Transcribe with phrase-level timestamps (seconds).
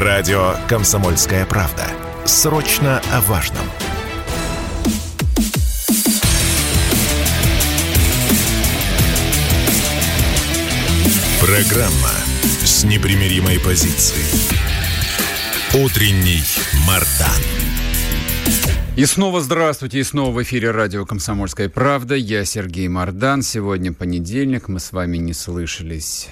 [0.00, 1.84] Радио «Комсомольская правда».
[2.24, 3.64] Срочно о важном.
[11.40, 12.12] Программа
[12.64, 14.22] с непримиримой позицией.
[15.74, 16.44] Утренний
[16.86, 17.42] Мардан.
[18.96, 22.14] И снова здравствуйте, и снова в эфире радио «Комсомольская правда».
[22.14, 23.42] Я Сергей Мардан.
[23.42, 26.28] Сегодня понедельник, мы с вами не слышались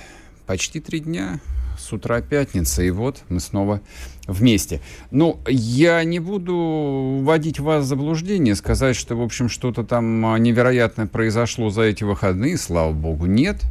[0.47, 1.41] почти три дня,
[1.87, 3.81] с утра пятница, и вот мы снова
[4.27, 4.81] вместе.
[5.11, 11.07] Ну, я не буду вводить вас в заблуждение, сказать, что, в общем, что-то там невероятное
[11.07, 13.63] произошло за эти выходные, слава богу, нет.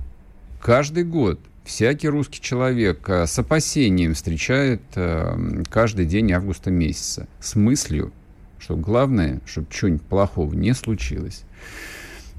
[0.62, 7.56] Каждый год всякий русский человек э, с опасением встречает э, каждый день августа месяца с
[7.56, 8.14] мыслью,
[8.60, 11.44] что главное, чтобы чего-нибудь плохого не случилось.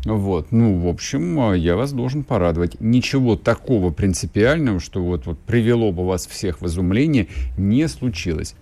[0.07, 2.81] Вот, ну, в общем, э, я вас должен порадовать.
[2.81, 7.27] Ничего такого принципиального, что вот, вот привело бы вас всех в изумление,
[7.59, 8.55] не случилось.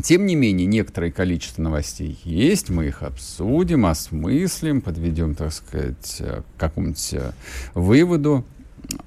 [0.00, 6.42] Тем не менее, некоторое количество новостей есть, мы их обсудим, осмыслим, подведем, так сказать, э,
[6.56, 7.32] к какому-нибудь э,
[7.74, 8.44] выводу,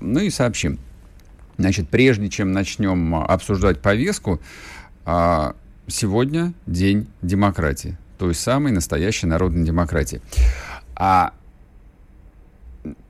[0.02, 0.80] ну и сообщим.
[1.58, 4.42] Значит, прежде чем начнем обсуждать повестку,
[5.06, 5.56] а,
[5.88, 10.20] сегодня день демократии, той самой настоящей народной демократии.
[10.96, 11.34] А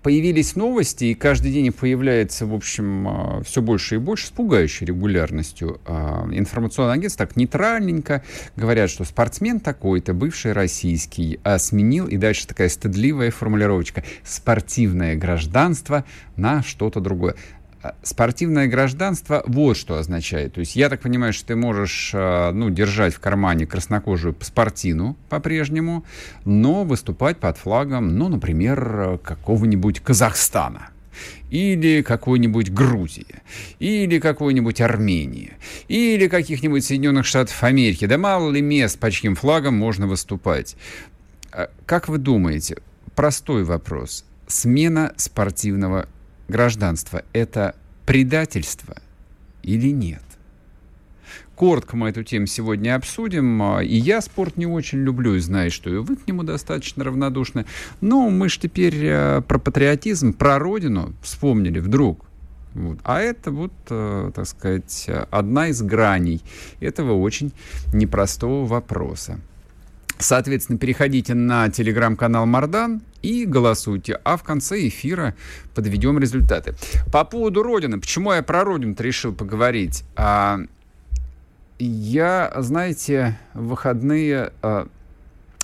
[0.01, 4.85] появились новости, и каждый день появляется, в общем, а, все больше и больше с пугающей
[4.85, 5.79] регулярностью.
[5.85, 8.23] А, информационное агентство так нейтральненько
[8.55, 16.05] говорят, что спортсмен такой-то, бывший российский, а сменил, и дальше такая стыдливая формулировочка, спортивное гражданство
[16.35, 17.35] на что-то другое.
[17.83, 20.53] А, спортивное гражданство вот что означает.
[20.53, 25.17] То есть я так понимаю, что ты можешь а, ну, держать в кармане краснокожую спортину
[25.27, 26.05] по-прежнему,
[26.45, 30.89] но выступать под флагом, ну, например, какого-нибудь Казахстана
[31.51, 33.41] или какой-нибудь Грузии,
[33.79, 35.53] или какой-нибудь Армении,
[35.89, 38.05] или каких-нибудь Соединенных Штатов Америки.
[38.05, 40.77] Да мало ли мест, по чьим флагом можно выступать.
[41.51, 42.77] А, как вы думаете,
[43.13, 44.23] простой вопрос.
[44.47, 46.07] Смена спортивного
[46.47, 48.97] гражданство– это предательство
[49.61, 50.23] или нет?
[51.55, 53.61] Коротко мы эту тему сегодня обсудим.
[53.61, 57.03] А, и я спорт не очень люблю, и знаю, что и вы к нему достаточно
[57.03, 57.65] равнодушны.
[58.01, 62.25] Но мы же теперь а, про патриотизм, про родину вспомнили вдруг.
[62.73, 62.97] Вот.
[63.03, 66.41] А это вот, э, так сказать, одна из граней
[66.79, 67.51] этого очень
[67.93, 69.39] непростого вопроса.
[70.23, 74.21] Соответственно, переходите на телеграм-канал Мардан и голосуйте.
[74.23, 75.35] А в конце эфира
[75.75, 76.75] подведем результаты.
[77.11, 77.99] По поводу Родины.
[77.99, 80.05] Почему я про Родину-то решил поговорить?
[80.15, 80.59] А,
[81.77, 84.87] я, знаете, в выходные а,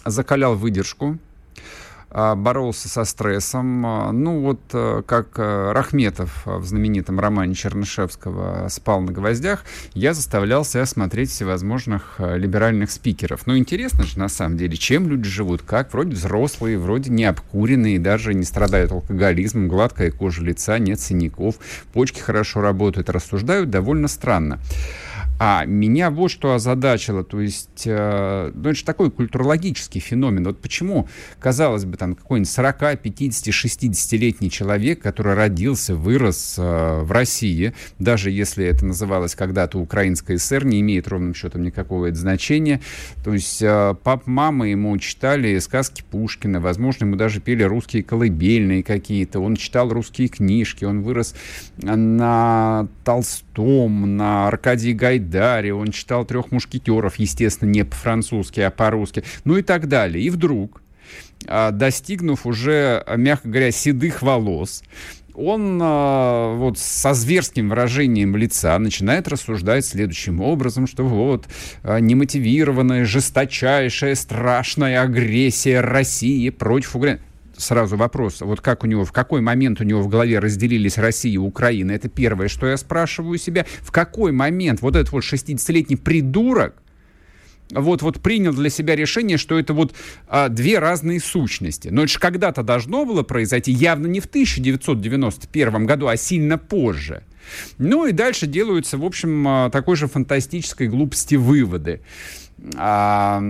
[0.04, 1.18] закалял выдержку
[2.12, 3.86] боролся со стрессом.
[3.86, 10.14] А, ну, вот э, как э, Рахметов в знаменитом романе Чернышевского «Спал на гвоздях», я
[10.14, 13.46] заставлял себя смотреть всевозможных э, либеральных спикеров.
[13.46, 18.00] Ну, интересно же, на самом деле, чем люди живут, как вроде взрослые, вроде не обкуренные,
[18.00, 21.56] даже не страдают алкоголизмом, гладкая кожа лица, нет синяков,
[21.94, 24.60] почки хорошо работают, рассуждают довольно странно.
[25.42, 30.44] А меня вот что озадачило, то есть, э, ну, это же такой культурологический феномен.
[30.44, 31.08] Вот почему,
[31.40, 38.32] казалось бы, там какой-нибудь 40, 50, 60-летний человек, который родился, вырос э, в России, даже
[38.32, 42.82] если это называлось когда-то Украинская ССР, не имеет ровным счетом никакого это значения.
[43.24, 48.84] То есть э, пап, мама ему читали сказки Пушкина, возможно, ему даже пели русские колыбельные
[48.84, 51.34] какие-то, он читал русские книжки, он вырос
[51.78, 59.24] на Толстом, на Аркадии Гайдаре, Гайдаре, он читал «Трех мушкетеров», естественно, не по-французски, а по-русски,
[59.46, 60.24] ну и так далее.
[60.24, 60.82] И вдруг,
[61.48, 64.84] а, достигнув уже, мягко говоря, седых волос,
[65.36, 71.48] он э, вот со зверским выражением лица начинает рассуждать следующим образом, что вот
[71.84, 77.22] э, немотивированная, жесточайшая, страшная агрессия России против Украины
[77.60, 81.34] сразу вопрос, вот как у него, в какой момент у него в голове разделились Россия
[81.34, 85.96] и Украина, это первое, что я спрашиваю себя, в какой момент вот этот вот 60-летний
[85.96, 86.76] придурок
[87.72, 89.94] вот, вот принял для себя решение, что это вот
[90.28, 91.90] а, две разные сущности.
[91.90, 97.24] Но это же когда-то должно было произойти, явно не в 1991 году, а сильно позже.
[97.78, 102.02] Ну и дальше делаются, в общем, а, такой же фантастической глупости выводы.
[102.76, 103.42] А,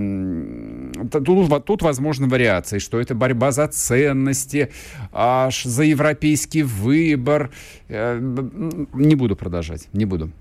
[1.11, 4.71] тут, тут возможны вариации, что это борьба за ценности,
[5.11, 7.51] аж за европейский выбор.
[7.87, 8.19] Э,
[8.93, 10.31] не буду продолжать, не буду.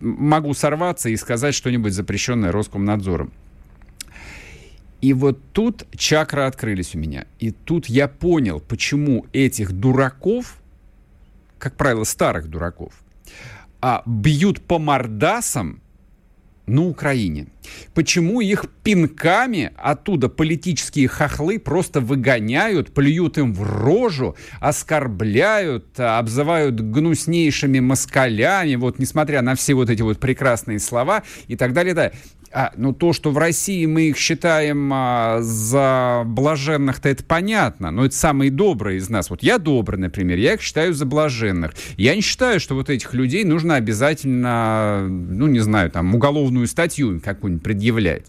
[0.00, 3.32] Могу сорваться и сказать что-нибудь запрещенное Роскомнадзором.
[5.00, 7.26] И вот тут чакры открылись у меня.
[7.38, 10.60] И тут я понял, почему этих дураков,
[11.58, 12.92] как правило, старых дураков,
[13.80, 15.80] а, бьют по мордасам
[16.70, 17.48] на Украине.
[17.94, 27.80] Почему их пинками оттуда политические хохлы просто выгоняют, плюют им в рожу, оскорбляют, обзывают гнуснейшими
[27.80, 31.94] москалями, вот несмотря на все вот эти вот прекрасные слова и так далее.
[31.94, 32.12] Да.
[32.52, 38.06] А, ну, то, что в России мы их считаем а, за блаженных-то это понятно, но
[38.06, 39.30] это самые добрые из нас.
[39.30, 41.74] Вот я добрый, например, я их считаю за блаженных.
[41.96, 47.20] Я не считаю, что вот этих людей нужно обязательно, ну, не знаю, там, уголовную статью
[47.24, 48.26] какую-нибудь предъявлять.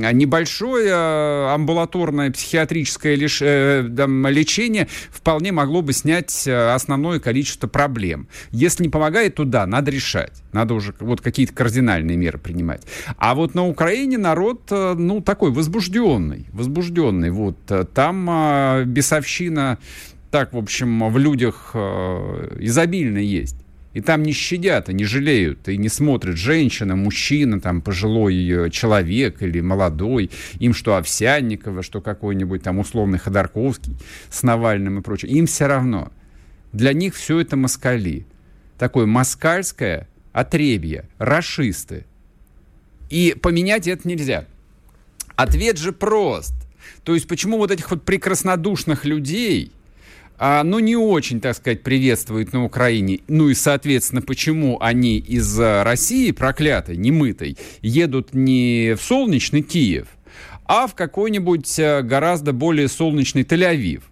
[0.00, 7.20] А небольшое а, амбулаторное психиатрическое лиш, э, там, лечение вполне могло бы снять э, основное
[7.20, 8.26] количество проблем.
[8.50, 10.42] Если не помогает, то да, надо решать.
[10.50, 12.82] Надо уже вот какие-то кардинальные меры принимать.
[13.18, 17.30] А вот на Украине народ, э, ну, такой возбужденный, возбужденный.
[17.30, 19.78] Вот э, там а, бесовщина,
[20.30, 23.56] так, в общем, в людях изобильно есть.
[23.92, 29.42] И там не щадят, и не жалеют, и не смотрят женщина, мужчина, там, пожилой человек
[29.42, 30.30] или молодой.
[30.58, 33.94] Им что Овсянникова, что какой-нибудь там условный Ходорковский
[34.30, 35.32] с Навальным и прочее.
[35.32, 36.10] Им все равно.
[36.72, 38.24] Для них все это москали.
[38.78, 42.06] Такое москальское отребье, расисты.
[43.12, 44.46] И поменять это нельзя.
[45.36, 46.54] Ответ же прост.
[47.04, 49.70] То есть почему вот этих вот прекраснодушных людей,
[50.38, 53.20] а, ну, не очень, так сказать, приветствуют на Украине.
[53.28, 60.08] Ну и, соответственно, почему они из России проклятой, немытой, едут не в солнечный Киев,
[60.64, 64.04] а в какой-нибудь э, гораздо более солнечный Тель-Авив.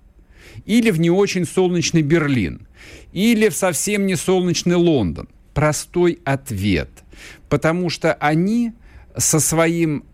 [0.66, 2.66] Или в не очень солнечный Берлин.
[3.14, 5.26] Или в совсем не солнечный Лондон.
[5.54, 6.90] Простой ответ.
[7.48, 8.72] Потому что они
[9.16, 10.04] со своим,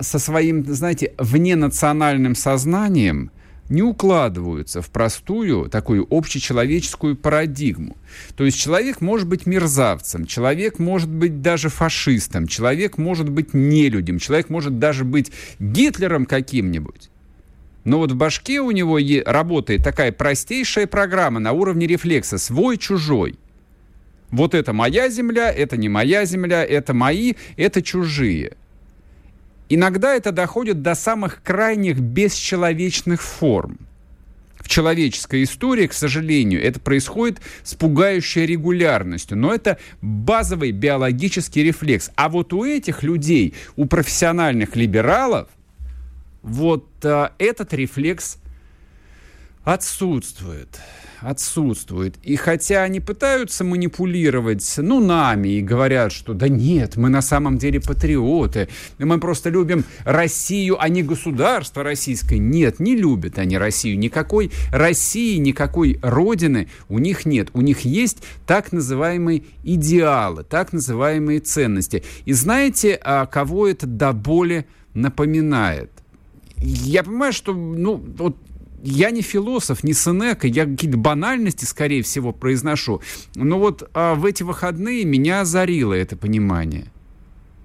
[0.00, 3.30] со своим, знаете, вненациональным сознанием
[3.68, 7.96] не укладываются в простую такую общечеловеческую парадигму.
[8.36, 14.18] То есть человек может быть мерзавцем, человек может быть даже фашистом, человек может быть нелюдем,
[14.18, 17.10] человек может даже быть Гитлером каким-нибудь.
[17.84, 23.38] Но вот в башке у него работает такая простейшая программа на уровне рефлекса «свой-чужой».
[24.34, 28.56] Вот это моя земля, это не моя земля, это мои, это чужие.
[29.68, 33.78] Иногда это доходит до самых крайних бесчеловечных форм.
[34.56, 42.10] В человеческой истории, к сожалению, это происходит с пугающей регулярностью, но это базовый биологический рефлекс.
[42.16, 45.48] А вот у этих людей, у профессиональных либералов,
[46.42, 48.38] вот а, этот рефлекс
[49.62, 50.80] отсутствует
[51.20, 52.16] отсутствует.
[52.22, 57.58] И хотя они пытаются манипулировать, ну, нами и говорят, что да нет, мы на самом
[57.58, 58.68] деле патриоты,
[58.98, 62.38] мы просто любим Россию, а не государство российское.
[62.38, 63.98] Нет, не любят они Россию.
[63.98, 67.48] Никакой России, никакой Родины у них нет.
[67.52, 72.04] У них есть так называемые идеалы, так называемые ценности.
[72.24, 75.90] И знаете, а кого это до боли напоминает?
[76.56, 78.36] Я понимаю, что, ну, вот
[78.84, 83.00] я не философ, не Сенека, я какие-то банальности, скорее всего, произношу.
[83.34, 86.86] Но вот а, в эти выходные меня озарило это понимание.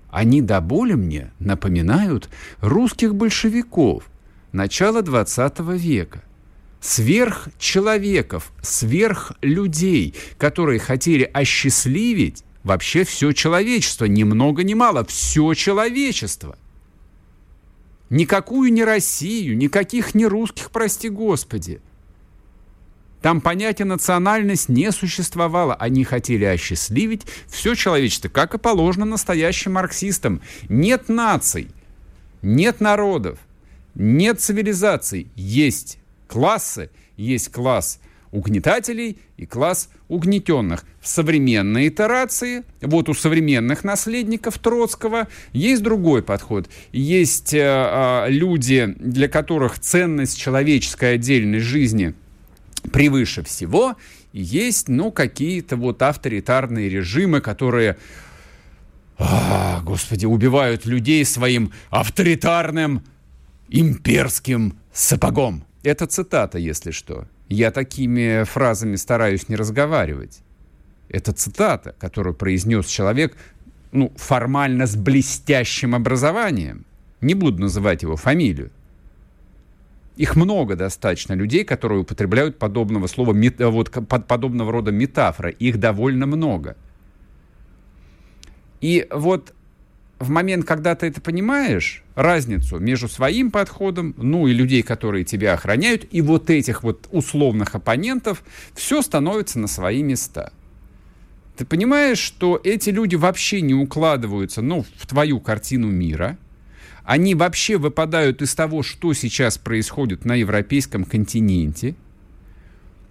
[0.10, 2.30] Они до боли мне напоминают
[2.62, 4.04] русских большевиков
[4.54, 6.24] начала 20 века.
[6.80, 16.58] Сверхчеловеков, сверхлюдей, которые хотели осчастливить вообще все человечество, ни много ни мало, все человечество–
[18.10, 21.80] Никакую не Россию, никаких не русских, прости господи.
[23.22, 25.76] Там понятие национальность не существовало.
[25.76, 30.42] Они хотели осчастливить все человечество, как и положено настоящим марксистам.
[30.70, 31.68] Нет наций,
[32.42, 33.40] нет народов,
[33.94, 35.28] нет цивилизаций.
[35.36, 38.00] Есть классы, есть класс
[38.32, 40.86] угнетателей и класс угнетенных.
[41.02, 46.70] В современной итерации, вот у современных наследников Троцкого, есть другой подход.
[46.92, 52.14] Есть э, э, люди, для которых ценность человеческой отдельной жизни
[52.92, 53.96] превыше всего,
[54.32, 57.98] есть, ну, какие-то вот авторитарные режимы, которые
[59.18, 63.04] а, господи, убивают людей своим авторитарным
[63.68, 65.66] имперским сапогом.
[65.84, 67.28] Это цитата, если что.
[67.50, 70.42] Я такими фразами стараюсь не разговаривать.
[71.10, 73.36] Это цитата, которую произнес человек,
[73.92, 76.86] ну, формально с блестящим образованием.
[77.22, 78.70] Не буду называть его фамилию.
[80.16, 83.34] Их много достаточно людей, которые употребляют подобного слова,
[83.72, 83.90] вот,
[84.28, 85.52] подобного рода метафоры.
[85.52, 86.76] Их довольно много.
[88.80, 89.54] И вот
[90.20, 95.54] в момент, когда ты это понимаешь, разницу между своим подходом, ну и людей, которые тебя
[95.54, 98.44] охраняют, и вот этих вот условных оппонентов,
[98.76, 100.52] все становится на свои места.
[101.56, 106.38] Ты понимаешь, что эти люди вообще не укладываются, ну, в твою картину мира.
[107.04, 111.96] Они вообще выпадают из того, что сейчас происходит на европейском континенте.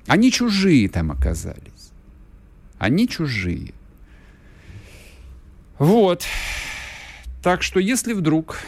[0.06, 1.90] Они чужие там оказались.
[2.78, 3.74] Они чужие.
[5.78, 6.24] Вот.
[7.42, 8.58] Так что, если вдруг,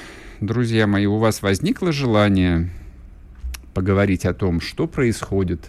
[0.41, 2.71] друзья мои, у вас возникло желание
[3.75, 5.69] поговорить о том, что происходит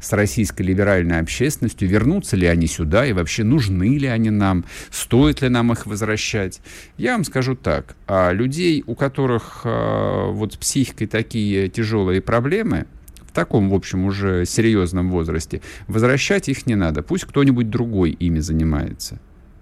[0.00, 5.42] с российской либеральной общественностью, вернутся ли они сюда и вообще нужны ли они нам, стоит
[5.42, 6.60] ли нам их возвращать.
[6.96, 12.86] Я вам скажу так, а людей, у которых а, вот с психикой такие тяжелые проблемы,
[13.26, 17.02] в таком, в общем, уже серьезном возрасте, возвращать их не надо.
[17.02, 19.20] Пусть кто-нибудь другой ими занимается.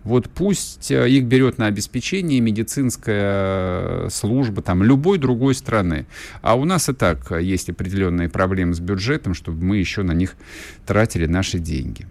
[0.08, 6.06] Вот пусть э, их берет на обеспечение медицинская служба там, любой другой страны.
[6.40, 10.34] А у нас и так есть определенные проблемы с бюджетом, чтобы мы еще на них
[10.86, 12.06] тратили наши деньги.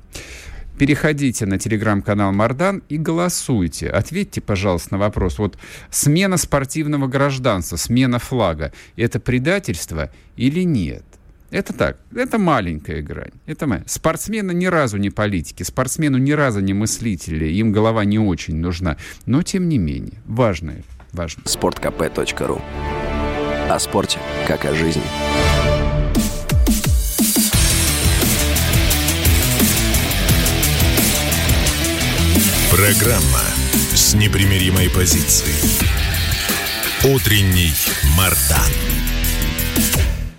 [0.77, 3.89] Переходите на телеграм-канал Мардан и голосуйте.
[3.89, 5.39] Ответьте, пожалуйста, на вопрос.
[5.39, 5.57] Вот
[5.89, 11.03] смена спортивного гражданства, смена флага, это предательство или нет?
[11.49, 13.31] Это так, это маленькая грань.
[13.45, 13.83] Это мы.
[13.87, 18.97] Спортсмены ни разу не политики, спортсмену ни разу не мыслители, им голова не очень нужна.
[19.25, 21.43] Но, тем не менее, важное, важно.
[21.45, 22.61] Спорткп.ру
[23.69, 25.03] О спорте, как о жизни.
[32.69, 33.41] Программа
[33.95, 35.55] с непримиримой позицией.
[37.05, 37.73] Утренний
[38.17, 39.06] Мардан.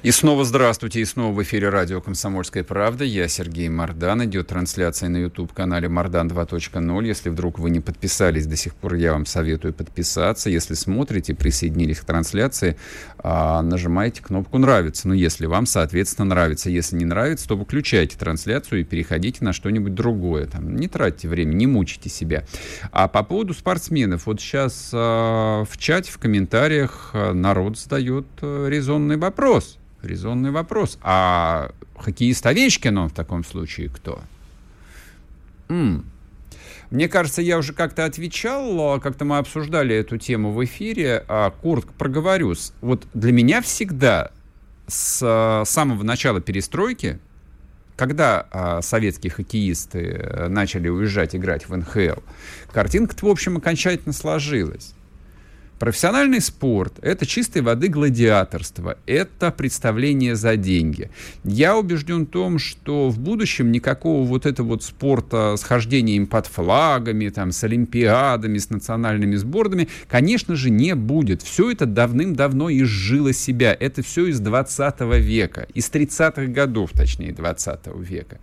[0.04, 3.02] И снова здравствуйте, и снова в эфире радио «Комсомольская правда».
[3.04, 4.24] Я Сергей Мордан.
[4.24, 7.04] Идет трансляция на YouTube-канале «Мордан 2.0».
[7.04, 10.50] Если вдруг вы не подписались до сих пор, я вам советую подписаться.
[10.50, 12.76] Если смотрите, присоединились к трансляции,
[13.18, 15.08] а, нажимайте кнопку «Нравится».
[15.08, 16.70] Ну, если вам, соответственно, нравится.
[16.70, 20.46] Если не нравится, то выключайте трансляцию и переходите на что-нибудь другое.
[20.46, 22.44] Там, не тратьте время, не мучите себя.
[22.92, 24.26] А по поводу спортсменов.
[24.26, 30.98] Вот сейчас а, в чате, в комментариях а, народ задает резонный вопрос– резонный вопрос.
[31.02, 34.20] А хоккеист Овечкин в таком случае кто?
[35.68, 36.04] М-м.
[36.90, 41.24] Мне кажется, я уже как-то отвечал, а, как-то мы обсуждали эту тему в эфире.
[41.28, 42.72] А, коротко проговорюсь.
[42.80, 44.30] Вот для меня всегда
[44.86, 47.18] с а, самого начала перестройки,
[47.96, 52.20] когда а, советские хоккеисты э, начали уезжать играть в НХЛ,
[52.72, 54.94] картинка-то, в общем, окончательно сложилась.
[55.78, 61.08] Профессиональный спорт– это чистой воды гладиаторство, это представление за деньги.
[61.44, 66.48] Я убежден в том, что в будущем никакого вот этого вот спорта с хождением под
[66.48, 71.42] флагами, там, с олимпиадами, с национальными сборными, конечно же, не будет.
[71.42, 73.76] Все это давным-давно изжило себя.
[73.78, 78.38] Это все из 20 века, из 30-х годов, точнее, 20 века.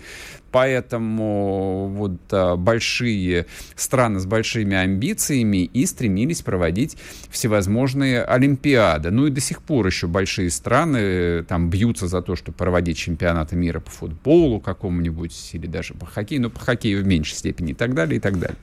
[0.56, 6.96] Поэтому вот а, большие страны с большими амбициями и стремились проводить
[7.30, 9.12] всевозможные олимпиады.
[9.12, 12.98] Ну и до сих пор еще большие страны э, там бьются за то, чтобы проводить
[12.98, 17.72] чемпионаты мира по футболу какому-нибудь или даже по хоккею, но по хоккею в меньшей степени
[17.72, 18.58] и так далее, и так далее.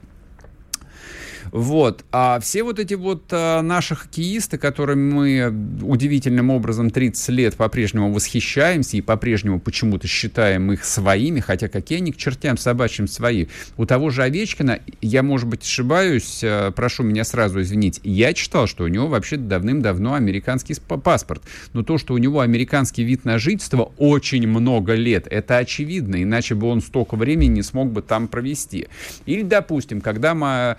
[1.53, 2.07] Вот.
[2.13, 8.11] А все вот эти вот а, наши хоккеисты, которыми мы удивительным образом 30 лет по-прежнему
[8.11, 13.47] восхищаемся и по-прежнему почему-то считаем их своими, хотя какие они к чертям собачьим свои.
[13.77, 18.67] У того же Овечкина, я, может быть, ошибаюсь, а, прошу меня сразу извинить, я читал,
[18.67, 21.43] что у него вообще давным-давно американский паспорт.
[21.75, 26.55] Но то, что у него американский вид на жительство очень много лет, это очевидно, иначе
[26.55, 28.89] бы он столько времени не смог бы там провести.
[29.27, 30.77] Или, допустим, когда мы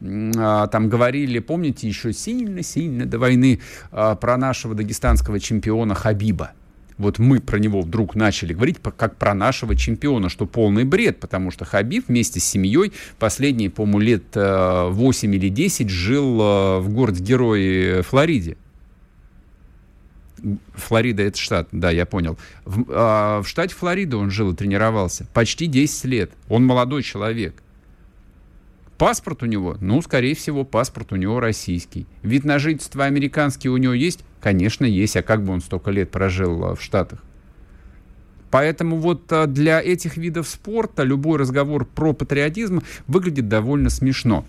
[0.00, 3.60] там говорили, помните, еще сильно-сильно до войны
[3.90, 6.52] а, про нашего дагестанского чемпиона Хабиба.
[6.96, 11.50] Вот мы про него вдруг начали говорить как про нашего чемпиона, что полный бред, потому
[11.50, 16.90] что Хабиб вместе с семьей последние, по-моему, лет 8 э, или 10 жил э, в
[16.90, 18.56] городе-герое Флориде.
[20.74, 22.38] Флорида это штат, да, я понял.
[22.64, 26.32] В, а, в штате Флорида он жил и тренировался почти 10 лет.
[26.48, 27.63] Он молодой человек.
[28.98, 32.06] Паспорт у него, ну, скорее всего, паспорт у него российский.
[32.22, 34.24] Вид на жительство американский у него есть?
[34.40, 35.16] Конечно, есть.
[35.16, 37.22] А как бы он столько лет прожил э, в Штатах?
[38.50, 44.44] Поэтому вот э, для этих видов спорта любой разговор про патриотизм выглядит довольно смешно.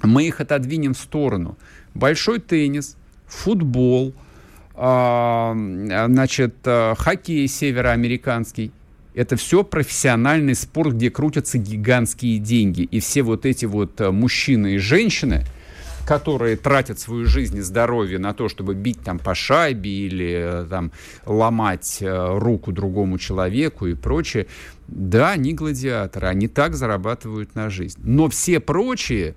[0.00, 1.58] Мы их отодвинем в сторону.
[1.94, 2.96] Большой теннис,
[3.26, 4.14] футбол,
[4.74, 8.72] а, значит, хоккей североамериканский–
[9.14, 12.82] это все профессиональный спорт, где крутятся гигантские деньги.
[12.82, 15.44] И все вот эти вот э, мужчины и женщины,
[16.06, 20.66] которые тратят свою жизнь и здоровье на то, чтобы бить там по шайбе или э,
[20.68, 20.92] там
[21.26, 24.46] ломать э, руку другому человеку и прочее,
[24.88, 28.00] да, они гладиаторы, они так зарабатывают на жизнь.
[28.02, 29.34] Но все прочие,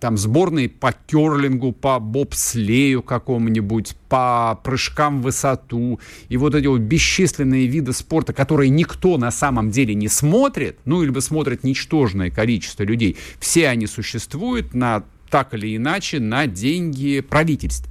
[0.00, 6.80] там сборные по керлингу, по бобслею какому-нибудь, по прыжкам в высоту и вот эти вот
[6.80, 12.82] бесчисленные виды спорта, которые никто на самом деле не смотрит, ну, либо смотрит ничтожное количество
[12.82, 17.88] людей, все они существуют на так или иначе на деньги правительств.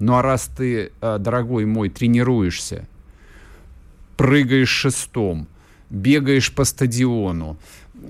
[0.00, 2.88] Ну а раз ты, э, дорогой мой, тренируешься,
[4.16, 5.46] прыгаешь шестом,
[5.90, 7.56] бегаешь по стадиону,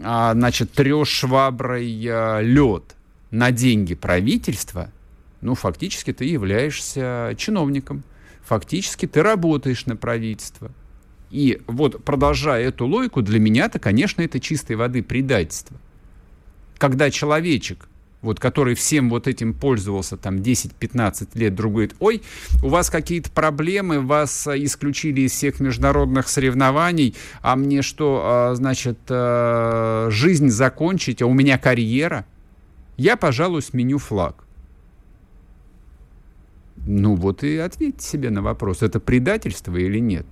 [0.01, 2.97] значит, трешь шваброй а, лед
[3.31, 4.91] на деньги правительства,
[5.41, 8.03] ну, фактически ты являешься чиновником.
[8.45, 10.71] Фактически ты работаешь на правительство.
[11.31, 15.77] И вот, продолжая эту логику, для меня-то, конечно, это чистой воды предательство.
[16.79, 17.89] Когда человечек
[18.25, 22.23] вот, который всем вот этим пользовался там 10-15 лет, друг говорит, ой,
[22.62, 28.54] у вас какие-то проблемы, вас э, исключили из всех международных соревнований, а мне что, а,
[28.54, 32.25] значит, э, жизнь закончить, а у меня карьера?
[32.97, 34.45] Я, пожалуй, сменю флаг.
[36.87, 40.26] Ну вот и ответьте себе на вопрос, это предательство или нет.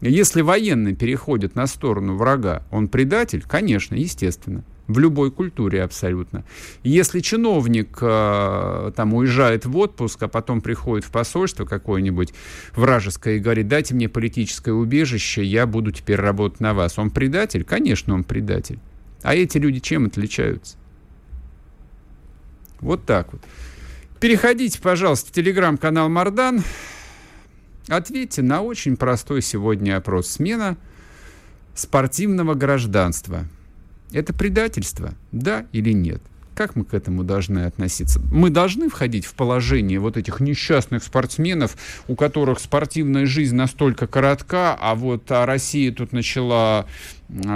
[0.00, 3.44] Если военный переходит на сторону врага, он предатель?
[3.46, 6.44] Конечно, естественно в любой культуре абсолютно.
[6.82, 12.32] Если чиновник э, там уезжает в отпуск, а потом приходит в посольство какое-нибудь
[12.74, 16.98] вражеское и говорит, дайте мне политическое убежище, я буду теперь работать на вас.
[16.98, 17.64] Он предатель?
[17.64, 18.78] Конечно, он предатель.
[19.22, 20.76] А эти люди чем отличаются?
[22.80, 23.42] Вот так вот.
[24.20, 26.62] Переходите, пожалуйста, в телеграм-канал Мардан.
[27.88, 30.28] Ответьте на очень простой сегодня опрос.
[30.28, 30.76] Смена
[31.74, 33.46] спортивного гражданства–
[34.12, 36.22] это предательство, да или нет?
[36.54, 38.20] Как мы к этому должны относиться?
[38.30, 41.76] Мы должны входить в положение вот этих несчастных спортсменов,
[42.08, 46.86] у которых спортивная жизнь настолько коротка, а вот а Россия тут начала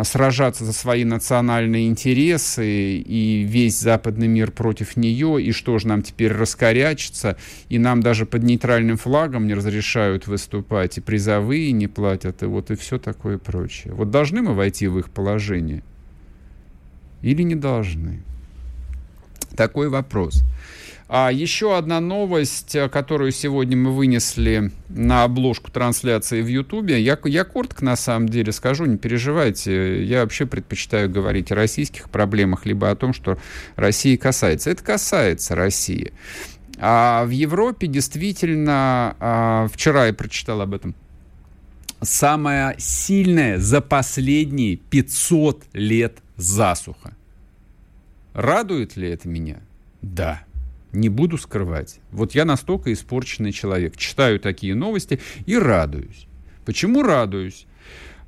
[0.05, 6.03] сражаться за свои национальные интересы, и весь западный мир против нее, и что же нам
[6.03, 7.37] теперь раскорячиться,
[7.69, 12.71] и нам даже под нейтральным флагом не разрешают выступать, и призовые не платят, и вот
[12.71, 13.93] и все такое прочее.
[13.93, 15.83] Вот должны мы войти в их положение?
[17.27, 18.23] Или не должны?
[19.57, 20.45] Такой вопрос.
[21.09, 27.01] А еще одна новость, э, которую сегодня мы вынесли на обложку трансляции в Ютубе.
[27.01, 30.05] Я, я коротко на самом деле скажу, не переживайте.
[30.05, 33.39] Я вообще предпочитаю говорить о российских проблемах, либо о том, что
[33.77, 34.71] России касается.
[34.71, 36.13] Это касается России.
[36.79, 40.95] А в Европе действительно, а, вчера я прочитал об этом,
[42.03, 47.16] самая сильная за последние 500 лет засуха.
[48.37, 49.61] Радует ли это меня?
[50.03, 50.43] Да.
[50.93, 52.01] Не буду скрывать.
[52.11, 53.97] Вот я настолько испорченный человек.
[53.97, 56.27] Читаю такие новости и радуюсь.
[56.67, 57.67] Почему радуюсь?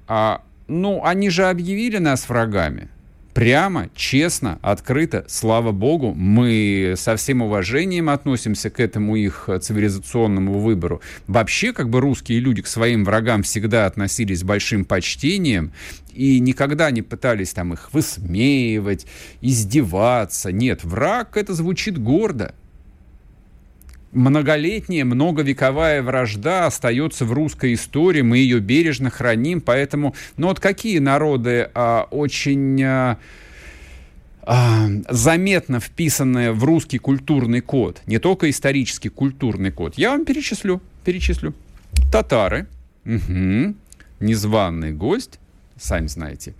[0.06, 2.88] А, ну, они же объявили нас врагами
[3.34, 11.00] прямо, честно, открыто, слава богу, мы со всем уважением относимся к этому их цивилизационному выбору.
[11.26, 15.72] Вообще, как бы русские люди к своим врагам всегда относились с большим почтением
[16.12, 19.06] и никогда не пытались там их высмеивать,
[19.40, 20.50] издеваться.
[20.50, 22.54] Нет, враг это звучит гордо
[24.12, 30.98] многолетняя, многовековая вражда остается в русской истории, мы ее бережно храним, поэтому, ну вот какие
[30.98, 32.82] народы а, очень...
[32.82, 33.18] А,
[34.50, 39.98] а, заметно вписанные в русский культурный код, не только исторический культурный код.
[39.98, 41.52] Я вам перечислю, перечислю.
[42.10, 42.66] Татары,
[43.04, 43.74] угу.
[44.20, 45.38] незваный гость,
[45.76, 46.54] сами знаете.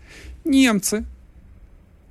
[0.44, 1.06] Немцы,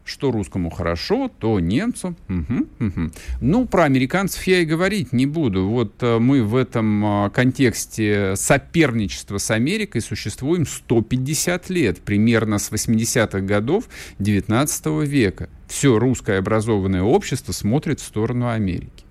[0.08, 2.16] что русскому хорошо, то немцу.
[2.30, 3.12] Угу, угу.
[3.42, 5.68] Ну, про американцев я и говорить не буду.
[5.68, 12.72] Вот э, мы в этом э, контексте соперничества с Америкой существуем 150 лет, примерно с
[12.72, 13.90] 80-х годов
[14.20, 15.50] 19 века.
[15.68, 19.04] Все русское образованное общество смотрит в сторону Америки.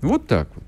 [0.00, 0.64] Вот так вот.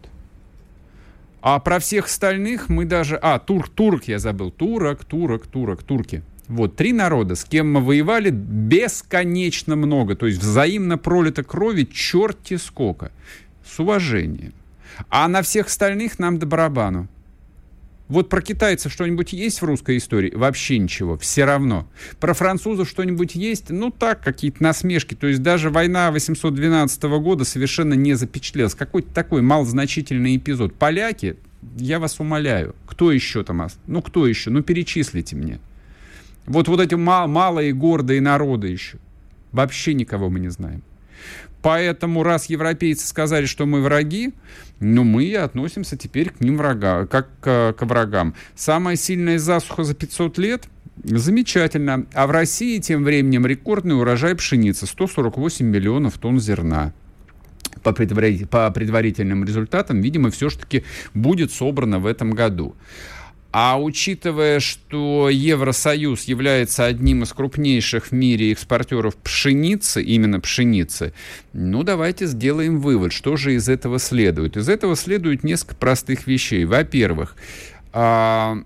[1.42, 3.16] А про всех остальных мы даже...
[3.16, 4.50] А, тур, турк я забыл.
[4.50, 6.24] Турок, турок, турок, турки.
[6.48, 12.56] Вот, три народа, с кем мы воевали бесконечно много, то есть взаимно пролито крови черти
[12.56, 13.11] сколько,
[13.64, 14.52] с уважением.
[15.09, 17.09] А на всех остальных нам до барабану.
[18.09, 20.32] Вот про китайцев что-нибудь есть в русской истории?
[20.32, 21.88] Вообще ничего, все равно.
[22.20, 23.70] Про французов что-нибудь есть?
[23.70, 25.14] Ну так, какие-то насмешки.
[25.14, 28.76] То есть даже война 812 года совершенно не запечатлелась.
[28.76, 30.74] Какой-то такой малозначительный эпизод.
[30.74, 31.37] Поляки,
[31.76, 33.66] я вас умоляю, кто еще там?
[33.88, 34.50] Ну кто еще?
[34.50, 35.59] Ну перечислите мне.
[36.46, 38.98] Вот, вот эти мал, малые гордые народы еще.
[39.52, 40.82] Вообще никого мы не знаем.
[41.62, 44.32] Поэтому, раз европейцы сказали, что мы враги,
[44.78, 48.35] ну, мы относимся теперь к ним врага, как к, к врагам.
[48.54, 50.64] Самая сильная засуха за 500 лет–
[51.04, 52.06] Замечательно.
[52.14, 56.92] А в России тем временем рекордный урожай пшеницы– 148 миллионов тонн зерна
[57.82, 60.82] по предварительным результатам, видимо, все-таки
[61.14, 62.74] будет собрано в этом году.
[63.52, 71.14] А учитывая, что Евросоюз является одним из крупнейших в мире экспортеров пшеницы, именно пшеницы,
[71.52, 74.56] ну давайте сделаем вывод, что же из этого следует.
[74.56, 76.64] Из этого следует несколько простых вещей.
[76.64, 77.37] Во-первых,
[77.92, 78.59] а,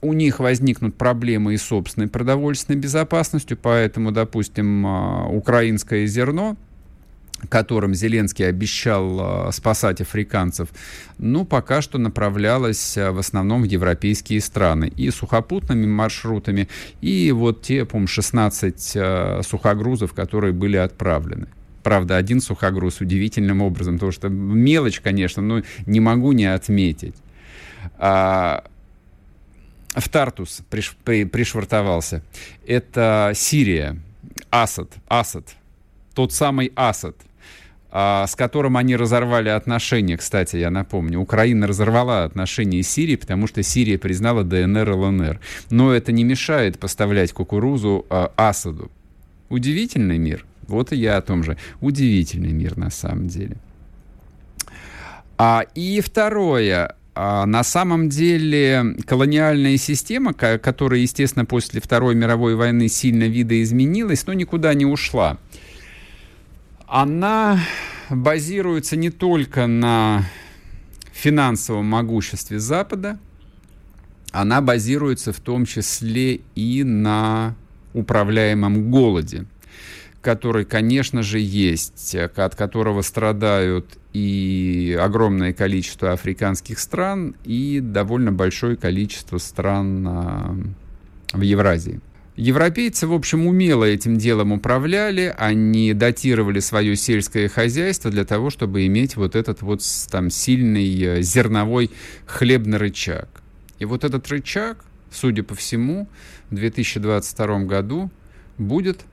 [0.00, 6.56] у них возникнут проблемы и собственной продовольственной безопасностью, поэтому, допустим, а, украинское зерно–
[7.48, 10.68] которым Зеленский обещал э, спасать африканцев,
[11.18, 14.92] ну, пока что направлялась э, в основном в европейские страны.
[14.96, 16.68] И сухопутными маршрутами,
[17.00, 21.48] и вот те, по-моему, 16 э, сухогрузов, которые были отправлены.
[21.82, 27.16] Правда, один сухогруз удивительным образом, потому что мелочь, конечно, но не могу не отметить.
[27.98, 28.64] А,
[29.88, 32.22] в Тартус приш, при, пришвартовался.
[32.64, 33.98] Это Сирия.
[34.50, 34.92] Асад.
[35.08, 35.56] Асад.
[36.14, 37.16] Тот самый Асад–
[37.92, 41.20] с которым они разорвали отношения, кстати, я напомню.
[41.20, 45.40] Украина разорвала отношения с Сирией, потому что Сирия признала ДНР и ЛНР.
[45.70, 48.90] Но это не мешает поставлять кукурузу а, Асаду.
[49.50, 50.46] Удивительный мир.
[50.66, 51.58] Вот и я о том же.
[51.82, 53.56] Удивительный мир на самом деле.
[55.36, 56.96] А, и второе.
[57.14, 64.32] А, на самом деле колониальная система, которая, естественно, после Второй мировой войны сильно видоизменилась, но
[64.32, 65.38] никуда не ушла
[66.92, 67.58] она
[68.10, 70.26] базируется не только на
[71.10, 73.18] финансовом могуществе Запада,
[74.30, 77.56] она базируется в том числе и на
[77.94, 79.46] управляемом голоде,
[80.20, 88.76] который, конечно же, есть, от которого страдают и огромное количество африканских стран, и довольно большое
[88.76, 90.56] количество стран а,
[91.32, 92.02] в Евразии.
[92.36, 98.86] Европейцы, в общем, умело этим делом управляли, они датировали свое сельское хозяйство для того, чтобы
[98.86, 101.90] иметь вот этот вот там сильный э, зерновой
[102.24, 103.28] хлебный рычаг.
[103.78, 106.08] И вот этот рычаг, судя по всему,
[106.48, 108.10] в 2022 году
[108.56, 109.04] будет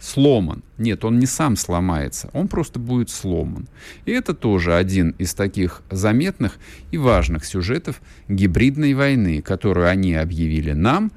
[0.00, 0.64] сломан.
[0.76, 3.68] Нет, он не сам сломается, он просто будет сломан.
[4.04, 6.58] И это тоже один из таких заметных
[6.90, 11.12] и важных сюжетов гибридной войны, которую они объявили нам,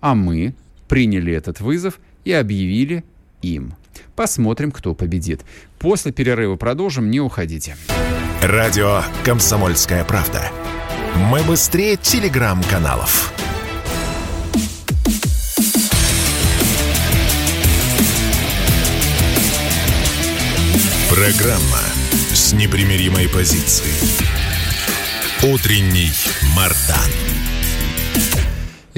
[0.00, 0.54] а мы
[0.88, 3.04] приняли этот вызов и объявили
[3.42, 3.74] им.
[4.16, 5.42] Посмотрим, кто победит.
[5.78, 7.76] После перерыва продолжим, не уходите.
[8.42, 10.50] Радио «Комсомольская правда».
[11.30, 13.32] Мы быстрее телеграм-каналов.
[21.10, 21.80] Программа
[22.32, 23.92] с непримиримой позицией.
[25.42, 26.12] Утренний
[26.54, 27.37] Мардан.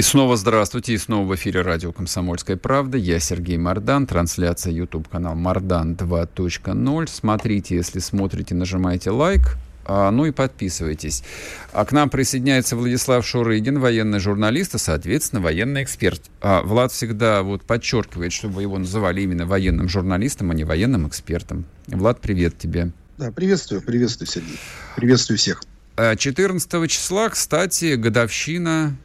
[0.00, 2.96] И снова здравствуйте, и снова в эфире радио «Комсомольская правда».
[2.96, 7.06] Я Сергей Мордан, трансляция YouTube-канал «Мордан 2.0».
[7.06, 11.22] Смотрите, если смотрите, нажимайте лайк, а, ну и подписывайтесь.
[11.74, 16.22] А к нам присоединяется Владислав Шурыгин, военный журналист и, соответственно, военный эксперт.
[16.40, 21.66] А Влад всегда вот подчеркивает, чтобы его называли именно военным журналистом, а не военным экспертом.
[21.88, 22.92] Влад, привет тебе.
[23.18, 24.58] Да, приветствую, приветствую, Сергей.
[24.96, 25.60] Приветствую всех.
[25.98, 28.96] 14 а, числа, кстати, годовщина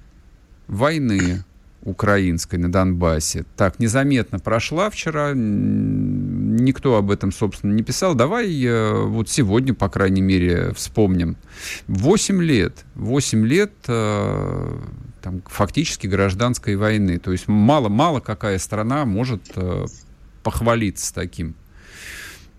[0.67, 1.43] войны
[1.85, 3.45] украинской на Донбассе.
[3.55, 8.15] Так, незаметно прошла вчера, никто об этом, собственно, не писал.
[8.15, 11.37] Давай э, вот сегодня, по крайней мере, вспомним.
[11.87, 14.77] Восемь лет, восемь лет э,
[15.21, 17.19] там, фактически гражданской войны.
[17.19, 19.85] То есть мало-мало какая страна может э,
[20.41, 21.55] похвалиться таким.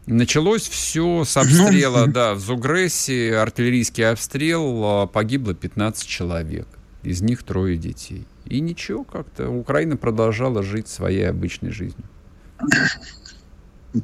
[0.06, 6.68] Началось все с обстрела, да, в Зугрессе, артиллерийский обстрел, погибло 15 человек
[7.06, 8.26] из них трое детей.
[8.44, 12.04] И ничего, как-то Украина продолжала жить своей обычной жизнью.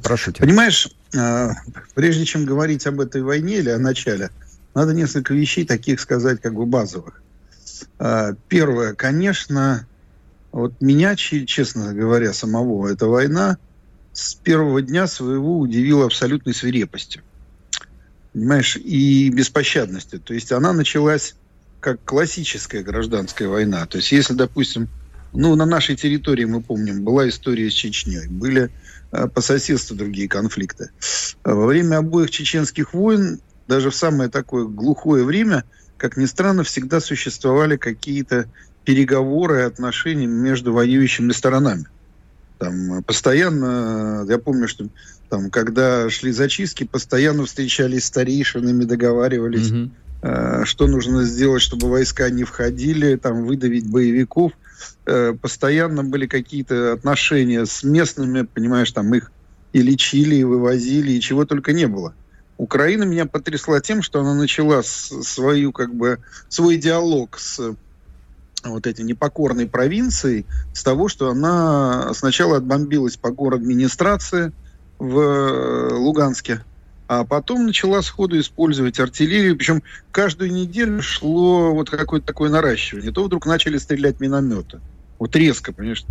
[0.01, 0.45] Прошу тебя.
[0.45, 1.51] Понимаешь, а,
[1.93, 4.31] прежде чем говорить об этой войне или о начале,
[4.73, 7.21] надо несколько вещей таких сказать, как бы базовых.
[7.99, 9.85] А, первое, конечно,
[10.51, 13.57] вот меня, честно говоря, самого, эта война
[14.13, 17.21] с первого дня своего удивила абсолютной свирепостью.
[18.31, 20.19] Понимаешь, и беспощадностью.
[20.19, 21.35] То есть она началась
[21.83, 23.85] как классическая гражданская война.
[23.85, 24.87] То есть если, допустим,
[25.33, 28.71] ну, на нашей территории, мы помним, была история с Чечней, были
[29.11, 30.91] э, по соседству другие конфликты.
[31.43, 35.65] Во время обоих чеченских войн, даже в самое такое глухое время,
[35.97, 38.45] как ни странно, всегда существовали какие-то
[38.85, 41.85] переговоры и отношения между воюющими сторонами.
[42.59, 44.87] Там постоянно, я помню, что
[45.29, 49.89] там, когда шли зачистки, постоянно встречались старейшинами, договаривались, mm-hmm.
[50.23, 54.53] Э, что нужно сделать, чтобы войска не входили, там, выдавить боевиков.
[55.05, 59.31] Э, постоянно были какие-то отношения с местными, понимаешь, там их
[59.73, 62.13] и лечили, и вывозили, и чего только не было.
[62.57, 67.75] Украина меня потрясла тем, что она начала свою, как бы, свой диалог с
[68.63, 74.53] вот этой непокорной провинцией с того, что она сначала отбомбилась по город администрации
[74.99, 76.63] в Луганске,
[77.07, 83.11] а потом начала сходу использовать артиллерию, причем каждую неделю шло вот какое-то такое наращивание.
[83.11, 84.79] То вдруг начали стрелять минометы.
[85.19, 86.05] Вот резко, понимаешь.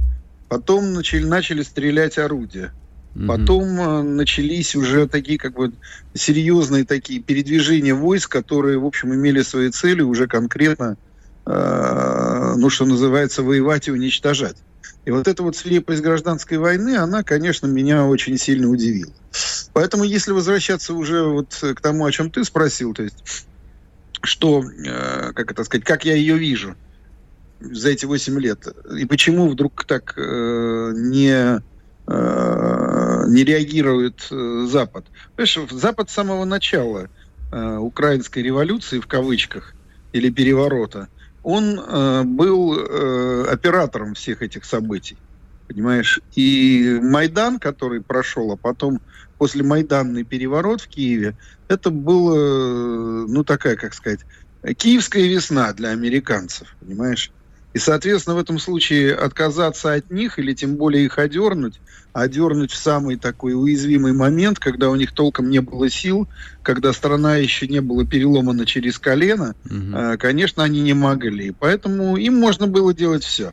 [0.49, 2.73] Потом начали, начали стрелять орудия.
[3.15, 3.27] Mm-hmm.
[3.27, 5.73] Потом э, начались уже такие как бы
[6.15, 10.97] серьезные такие передвижения войск, которые, в общем, имели свои цели уже конкретно,
[11.47, 14.57] э, ну, что называется, воевать и уничтожать.
[15.05, 19.13] И вот эта вот слепость гражданской войны, она, конечно, меня очень сильно удивила.
[19.73, 23.47] Поэтому, если возвращаться уже вот к тому, о чем ты спросил, то есть,
[24.23, 26.77] что, э, как это сказать, как я ее вижу
[27.61, 28.67] за эти 8 лет,
[28.99, 31.63] и почему вдруг так э, не
[32.05, 35.07] Э, не реагирует э, Запад.
[35.37, 37.09] Понимаешь, Запад с самого начала
[37.53, 39.75] э, украинской революции, в кавычках,
[40.13, 41.09] или переворота,
[41.43, 41.81] он
[42.37, 42.73] был
[43.49, 45.17] оператором всех этих событий.
[45.67, 46.21] Понимаешь?
[46.37, 49.01] И Майдан, который прошел, а потом
[49.43, 54.21] после Майданный переворот в Киеве, это было, ну, такая, как сказать,
[54.77, 57.33] киевская весна для американцев, понимаешь?
[57.75, 61.81] И, соответственно, в этом случае отказаться от них или тем более их одернуть,
[62.13, 66.29] одернуть в самый такой уязвимый момент, когда у них толком не было сил,
[66.63, 70.19] когда страна еще не была переломана через колено, угу.
[70.21, 71.51] конечно, они не могли.
[71.51, 73.53] Поэтому им можно было делать все.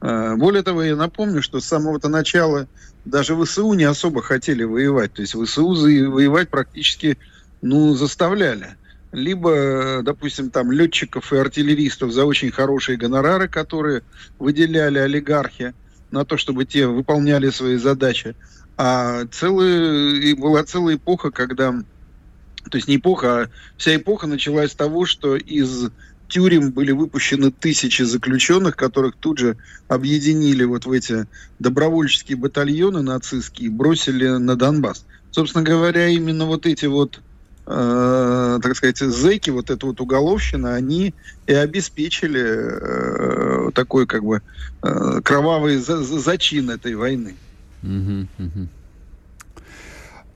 [0.00, 2.68] А, более того, я напомню, что с самого-то начала
[3.04, 5.14] даже ВСУ не особо хотели воевать.
[5.14, 7.18] То есть ВСУ воевать практически
[7.62, 8.76] ну, заставляли
[9.12, 14.02] либо, допустим, там летчиков и артиллеристов за очень хорошие гонорары, которые
[14.38, 15.74] выделяли олигархи
[16.10, 18.36] на то, чтобы те выполняли свои задачи.
[18.76, 24.76] А целая, была целая эпоха, когда, то есть не эпоха, а вся эпоха началась с
[24.76, 25.90] того, что из
[26.28, 29.56] тюрем были выпущены тысячи заключенных, которых тут же
[29.88, 31.26] объединили вот в эти
[31.58, 35.04] добровольческие батальоны нацистские и бросили на Донбасс.
[35.30, 37.20] Собственно говоря, именно вот эти вот
[37.66, 41.14] э, так сказать, зэки, вот эта вот уголовщина, они
[41.46, 44.42] и обеспечили э, такой как бы
[44.82, 47.34] э, кровавый за, зачин этой войны.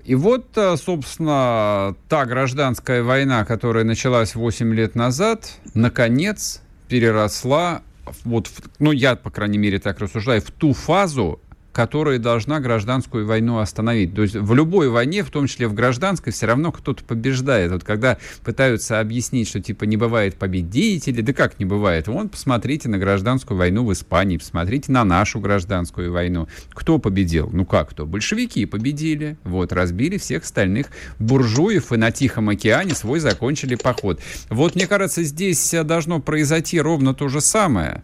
[0.04, 7.82] И вот, э, собственно, та гражданская война, которая началась 8 лет назад, наконец переросла
[8.24, 11.40] вот, ну, я, по крайней мере, так рассуждаю, в ту фазу,
[11.72, 14.14] которая должна гражданскую войну остановить.
[14.14, 17.72] То есть в любой войне, в том числе в гражданской, все равно кто-то побеждает.
[17.72, 22.08] Вот когда пытаются объяснить, что типа не бывает победителей, да как не бывает?
[22.08, 26.48] Вон, посмотрите на гражданскую войну в Испании, посмотрите на нашу гражданскую войну.
[26.70, 27.48] Кто победил?
[27.52, 28.06] Ну как кто?
[28.06, 34.20] Большевики победили, вот, разбили всех остальных буржуев и на Тихом океане свой закончили поход.
[34.50, 38.02] Вот, мне кажется, здесь должно произойти ровно то же самое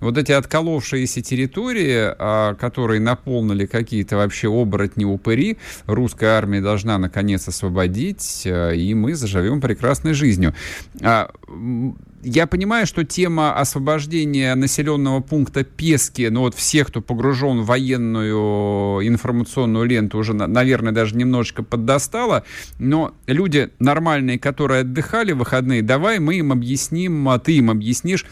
[0.00, 8.42] вот эти отколовшиеся территории, а, которые наполнили какие-то вообще оборотни-упыри, русская армия должна наконец освободить,
[8.46, 10.54] а, и мы заживем прекрасной жизнью.
[11.02, 11.30] А,
[12.22, 19.06] я понимаю, что тема освобождения населенного пункта Пески, ну вот всех, кто погружен в военную
[19.06, 22.44] информационную ленту, уже, наверное, даже немножечко поддостала,
[22.78, 28.26] но люди нормальные, которые отдыхали в выходные, давай мы им объясним, а ты им объяснишь,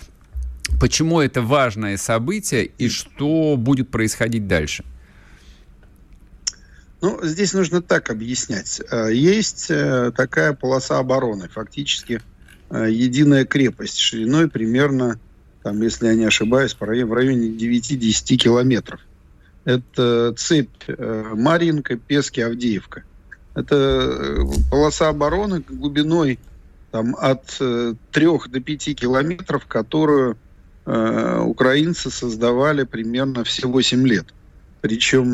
[0.80, 4.84] Почему это важное событие и что будет происходить дальше?
[7.04, 8.80] Ну, здесь нужно так объяснять.
[8.90, 12.22] Э, есть э, такая полоса обороны, фактически
[12.70, 15.20] э, единая крепость шириной примерно,
[15.62, 19.00] там, если я не ошибаюсь, в районе 9-10 километров.
[19.66, 23.02] Это цепь Маринка, Пески, Авдеевка.
[23.54, 24.38] Это
[24.70, 26.38] полоса обороны глубиной
[26.90, 27.98] там, от 3
[28.48, 30.38] до 5 километров, которую
[30.86, 34.26] Э, украинцы создавали примерно все 8 лет.
[34.82, 35.26] Причем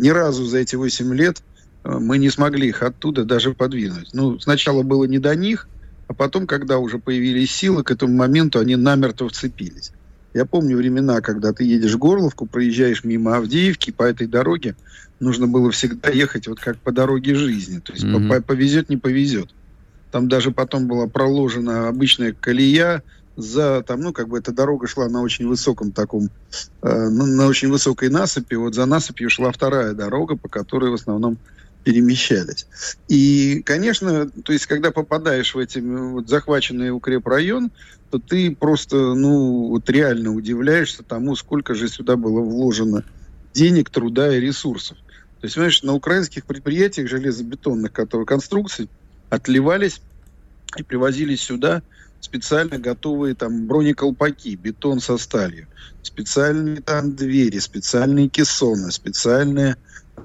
[0.00, 1.42] ни разу за эти 8 лет
[1.82, 4.10] э, мы не смогли их оттуда даже подвинуть.
[4.12, 5.68] Ну, сначала было не до них,
[6.06, 9.92] а потом, когда уже появились силы, к этому моменту они намертво вцепились.
[10.34, 14.76] Я помню времена, когда ты едешь в Горловку, проезжаешь мимо Авдеевки, по этой дороге
[15.18, 17.80] нужно было всегда ехать вот как по дороге жизни.
[17.80, 18.42] То есть mm-hmm.
[18.42, 19.50] повезет, не повезет.
[20.12, 23.02] Там даже потом была проложена обычная колея,
[23.42, 26.30] за там, ну, как бы эта дорога шла на очень высоком таком,
[26.82, 31.38] э, на, очень высокой насыпи, вот за насыпью шла вторая дорога, по которой в основном
[31.84, 32.66] перемещались.
[33.08, 37.70] И, конечно, то есть, когда попадаешь в эти вот, захваченный укрепрайон,
[38.10, 43.04] то ты просто, ну, вот реально удивляешься тому, сколько же сюда было вложено
[43.54, 44.98] денег, труда и ресурсов.
[45.40, 48.88] То есть, понимаешь, на украинских предприятиях железобетонных, которые конструкции
[49.30, 50.02] отливались
[50.76, 51.82] и привозились сюда
[52.20, 55.66] специально готовые там бронеколпаки, бетон со сталью,
[56.02, 59.76] специальные там двери, специальные кессоны, специальные,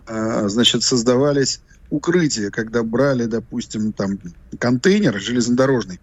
[0.07, 4.19] э, значит, создавались укрытия, когда брали, допустим, там
[4.59, 5.99] контейнер железнодорожный,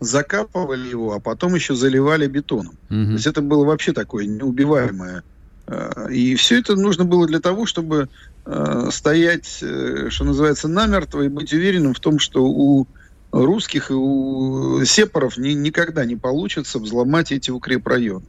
[0.00, 2.78] закапывали его, а потом еще заливали бетоном.
[2.90, 3.06] Mm-hmm.
[3.06, 5.22] То есть это было вообще такое неубиваемое.
[5.66, 8.08] Э, и все это нужно было для того, чтобы
[8.44, 12.86] э, стоять, э, что называется, намертво и быть уверенным в том, что у
[13.30, 18.24] русских и у сепаров ни, никогда не получится взломать эти укрепрайоны.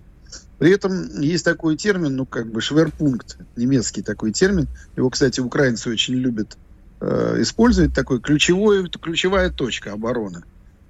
[0.58, 4.68] При этом есть такой термин, ну, как бы шверпункт, немецкий такой термин.
[4.98, 6.58] Его, кстати, украинцы очень любят
[7.00, 10.44] э, использовать, такой ключевой, ключевая точка обороны.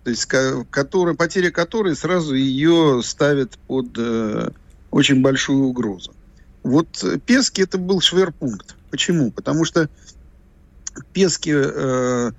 [0.04, 4.50] То есть, который, потеря которой сразу ее ставит под э,
[4.89, 6.13] очень большую угрозу.
[6.63, 8.76] Вот Пески это был шверпункт.
[8.89, 9.32] Почему?
[9.32, 9.88] Потому что
[11.13, 12.32] Пески э,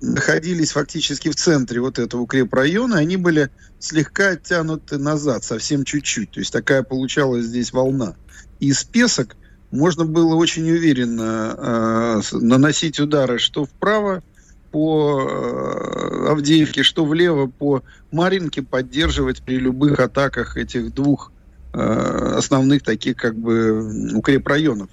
[0.00, 6.32] находились фактически в центре вот этого укрепрайона, они были слегка оттянуты назад, совсем чуть-чуть.
[6.32, 8.14] То есть такая получалась здесь волна.
[8.60, 9.36] И из песок
[9.70, 14.22] можно было очень уверенно э, наносить удары что вправо
[14.70, 21.32] по э, Авдеевке, что влево по Маринке, поддерживать при любых атаках этих двух
[21.72, 24.90] э, основных таких как бы укрепрайонов.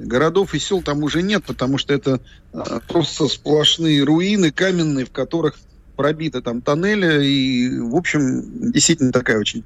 [0.00, 2.20] Городов и сел там уже нет, потому что это
[2.52, 5.58] а, просто сплошные руины каменные, в которых
[5.96, 7.24] пробиты там тоннели.
[7.26, 9.64] И, в общем, действительно такая очень,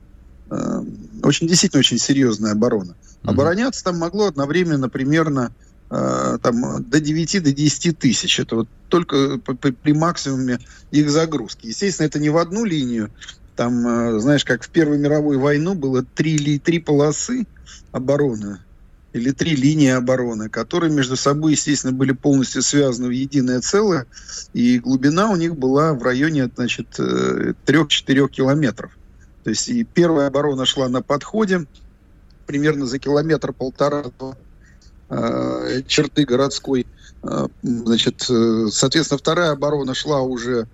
[0.51, 0.85] а,
[1.23, 2.93] очень действительно очень серьезная оборона.
[2.93, 3.31] Mm-hmm.
[3.31, 5.53] Обороняться там могло одновременно примерно
[5.89, 8.41] а, там, до 9 до 10 тысяч.
[8.41, 10.59] Это вот только при максимуме
[10.91, 11.67] их загрузки.
[11.67, 13.11] Естественно, это не в одну линию.
[13.57, 17.47] Там, знаешь, как в Первую мировую войну было три, три полосы
[17.93, 18.61] обороны
[19.13, 24.07] или три линии обороны, которые между собой, естественно, были полностью связаны в единое целое,
[24.53, 28.97] и глубина у них была в районе, значит, 3-4 э, километров.
[29.43, 31.67] То есть и первая оборона шла на подходе,
[32.47, 34.05] примерно за километр-полтора
[35.09, 36.87] э, черты городской.
[37.23, 40.69] Э, значит, э, соответственно, вторая оборона шла уже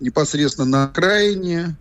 [0.00, 1.76] непосредственно на окраине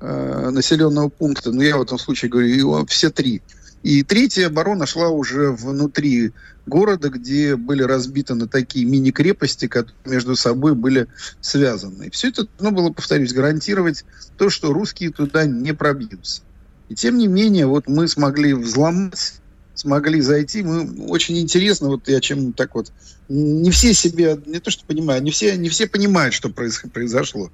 [0.00, 1.50] э, населенного пункта.
[1.50, 3.42] Но я в этом случае говорю, все три–
[3.82, 6.32] и третья оборона шла уже внутри
[6.66, 11.06] города, где были разбиты на такие мини-крепости, которые между собой были
[11.40, 12.04] связаны.
[12.04, 14.04] И все это должно было, повторюсь, гарантировать
[14.36, 16.42] то, что русские туда не пробьются.
[16.88, 19.34] И тем не менее, вот мы смогли взломать,
[19.74, 20.62] смогли зайти.
[20.62, 22.92] Мы очень интересно, вот я чем так вот,
[23.28, 27.50] не все себе, не то что понимаю, не все, не все понимают, что произошло.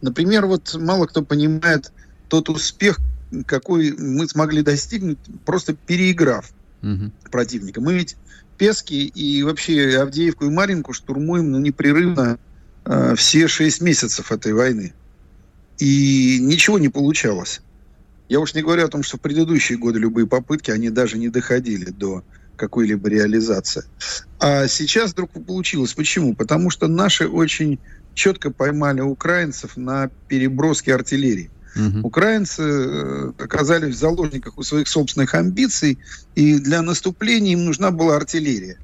[0.00, 1.92] Например, вот мало кто понимает
[2.28, 2.98] тот успех,
[3.46, 6.50] какой мы смогли достигнуть, просто переиграв
[6.82, 7.10] угу.
[7.30, 7.80] противника.
[7.80, 8.16] Мы ведь
[8.56, 12.38] Пески и вообще Авдеевку и Маринку штурмуем ну, непрерывно
[12.84, 14.92] э, все шесть месяцев этой войны.
[15.78, 17.60] И ничего не получалось.
[18.28, 21.28] Я уж не говорю о том, что в предыдущие годы любые попытки, они даже не
[21.28, 22.24] доходили до
[22.56, 23.84] какой-либо реализации.
[24.40, 25.94] А сейчас вдруг получилось.
[25.94, 26.34] Почему?
[26.34, 27.78] Потому что наши очень
[28.14, 31.50] четко поймали украинцев на переброске артиллерии.
[31.78, 32.06] Угу.
[32.06, 35.98] Украинцы э, оказались в заложниках у своих собственных амбиций,
[36.34, 38.78] и для наступления им нужна была артиллерия.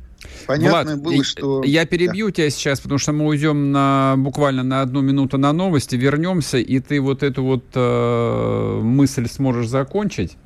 [0.46, 1.62] Понятно Влад, было, что...
[1.64, 2.32] Я перебью да.
[2.32, 6.80] тебя сейчас, потому что мы уйдем на, буквально на одну минуту на новости, вернемся, и
[6.80, 10.36] ты вот эту вот э, мысль сможешь закончить.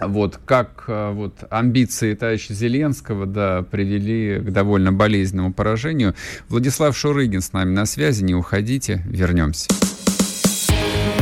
[0.00, 6.14] Вот как э, вот амбиции товарища Зеленского, да, привели к довольно болезненному поражению.
[6.48, 9.68] Владислав Шурыгин с нами на связи, не уходите, вернемся.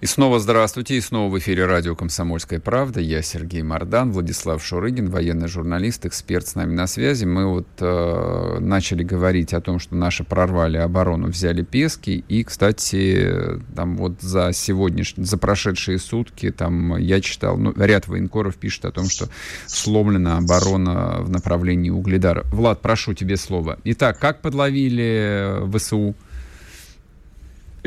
[0.00, 3.00] И снова здравствуйте, и снова в эфире радио «Комсомольская правда».
[3.00, 7.24] Я Сергей Мордан, Владислав Шурыгин, военный журналист, эксперт с нами на связи.
[7.24, 12.24] Мы вот э, начали говорить о том, что наши прорвали оборону, взяли Пески.
[12.28, 18.54] И, кстати, там вот за сегодняшние, за прошедшие сутки, там я читал, ну, ряд военкоров
[18.54, 19.28] пишет о том, что
[19.66, 22.44] сломлена оборона в направлении Угледара.
[22.52, 23.80] Влад, прошу тебе слово.
[23.82, 26.14] Итак, как подловили ВСУ?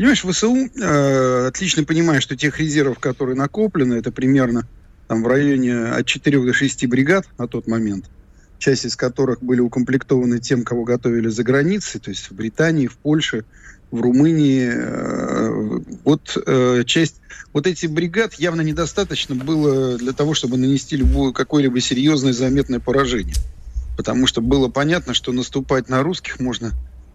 [0.02, 4.68] Понимаешь, ВСУ э, отлично понимает, что тех резервов, которые накоплены, это примерно
[5.08, 8.10] там, в районе от 4 до 6 бригад на тот момент,
[8.58, 12.98] часть из которых были укомплектованы тем, кого готовили за границей, то есть в Британии, в
[12.98, 13.46] Польше,
[13.92, 14.72] в Румынии.
[14.74, 17.22] Э, вот э, часть,
[17.54, 23.36] вот эти бригад явно недостаточно было для того, чтобы нанести любое какое-либо серьезное заметное поражение.
[23.96, 26.72] Потому что было понятно, что наступать на русских можно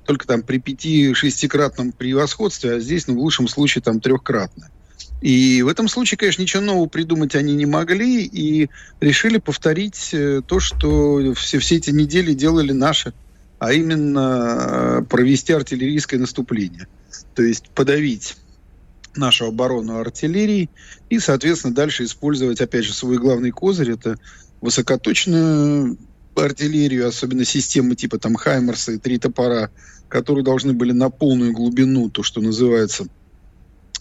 [0.06, 4.70] только там при пяти-шестикратном превосходстве, а здесь, ну, в лучшем случае, там трехкратно.
[5.20, 8.68] И в этом случае, конечно, ничего нового придумать они не могли и
[9.00, 13.14] решили повторить э, то, что все, все эти недели делали наши,
[13.58, 16.86] а именно э, провести артиллерийское наступление.
[17.34, 18.36] То есть подавить
[19.16, 20.68] нашу оборону артиллерией
[21.08, 24.16] и, соответственно, дальше использовать, опять же, свой главный козырь, это
[24.60, 25.96] высокоточную
[26.44, 29.70] артиллерию, особенно системы типа там Хаймерса и три топора,
[30.08, 33.06] которые должны были на полную глубину, то, что называется,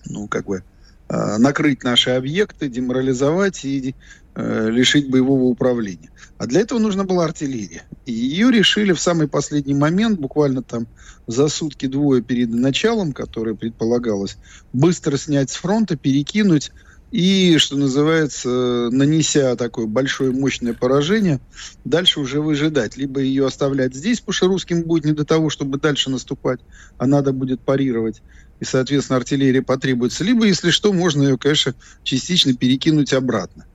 [0.06, 0.64] ну, как бы,
[1.10, 3.96] э, накрыть наши объекты, деморализовать и
[4.36, 6.10] э, лишить боевого управления.
[6.38, 7.84] А для этого нужна была артиллерия.
[8.06, 10.88] И ее решили в самый последний момент, буквально там
[11.28, 14.38] за сутки-двое перед началом, которое предполагалось,
[14.74, 16.72] быстро снять с фронта, перекинуть
[17.16, 21.40] и, что называется, нанеся такое большое мощное поражение,
[21.86, 22.98] дальше уже выжидать.
[22.98, 26.60] Либо ее оставлять здесь, потому что русским будет не до того, чтобы дальше наступать,
[26.98, 28.22] а надо будет парировать.
[28.60, 30.26] И, соответственно, артиллерия потребуется.
[30.26, 33.66] Либо, если что, можно ее, конечно, частично перекинуть обратно.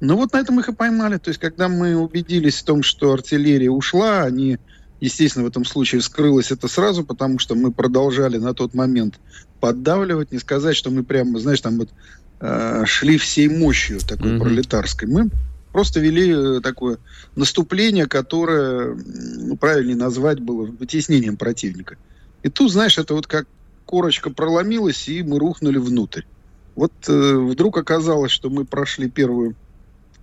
[0.00, 1.18] Ну вот на этом их и поймали.
[1.18, 4.58] То есть, когда мы убедились в том, что артиллерия ушла, они,
[5.00, 9.20] естественно, в этом случае вскрылось это сразу, потому что мы продолжали на тот момент
[9.60, 10.32] поддавливать.
[10.32, 11.90] Не сказать, что мы прямо, знаешь, там вот
[12.40, 14.40] э, шли всей мощью такой mm-hmm.
[14.40, 15.08] пролетарской.
[15.08, 15.30] Мы
[15.72, 16.98] просто вели э, такое
[17.36, 21.96] наступление, которое, ну, правильнее назвать было вытеснением противника.
[22.42, 23.46] И тут, знаешь, это вот как
[23.84, 26.22] корочка проломилась, и мы рухнули внутрь.
[26.74, 29.56] Вот э, вдруг оказалось, что мы прошли первую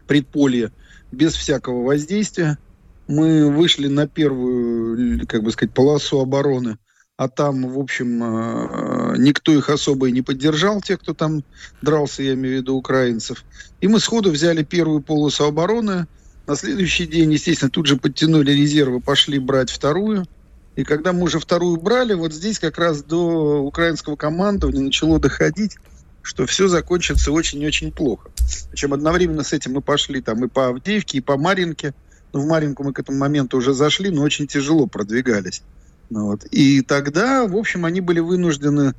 [0.08, 0.72] предполье
[1.12, 2.58] без всякого воздействия.
[3.08, 6.78] Мы вышли на первую, как бы сказать, полосу обороны
[7.18, 8.28] а там, в общем, э,
[9.18, 11.44] никто их особо и не поддержал, тех, кто там
[11.82, 13.44] дрался, я имею в виду украинцев.
[13.82, 16.08] И мы сходу взяли первую полосу обороны.
[16.48, 20.26] На следующий день, естественно, тут же подтянули резервы, пошли брать вторую.
[20.76, 25.78] И когда мы уже вторую брали, вот здесь как раз до украинского командования начало доходить,
[26.22, 28.30] что все закончится очень-очень плохо.
[28.72, 31.94] Причем одновременно с этим мы пошли там и по Авдеевке, и по Маринке.
[32.34, 35.62] Ну, в Маринку мы к этому моменту уже зашли, но очень тяжело продвигались.
[36.10, 36.46] Ну, вот.
[36.52, 38.94] И тогда, в общем, они были вынуждены,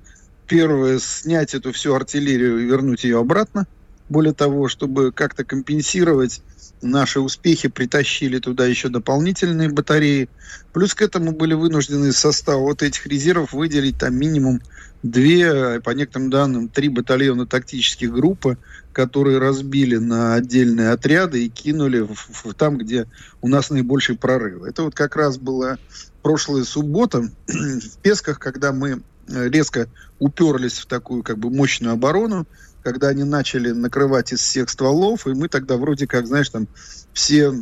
[0.47, 3.67] первое, снять эту всю артиллерию и вернуть ее обратно.
[4.09, 6.41] Более того, чтобы как-то компенсировать
[6.83, 10.29] наши успехи, притащили туда еще дополнительные батареи.
[10.73, 14.61] Плюс к этому были вынуждены из состава вот этих резервов выделить там минимум
[15.03, 18.59] две, по некоторым данным, три батальона тактических группы,
[18.93, 23.07] которые разбили на отдельные отряды и кинули в, в, там, где
[23.41, 24.63] у нас наибольший прорыв.
[24.63, 25.79] Это вот как раз была
[26.27, 32.49] прошлая суббота в Песках, когда мы э, резко уперлись в такую как бы мощную оборону,
[32.83, 36.67] когда они начали накрывать из всех стволов, и мы тогда вроде как, знаешь, там
[37.13, 37.55] все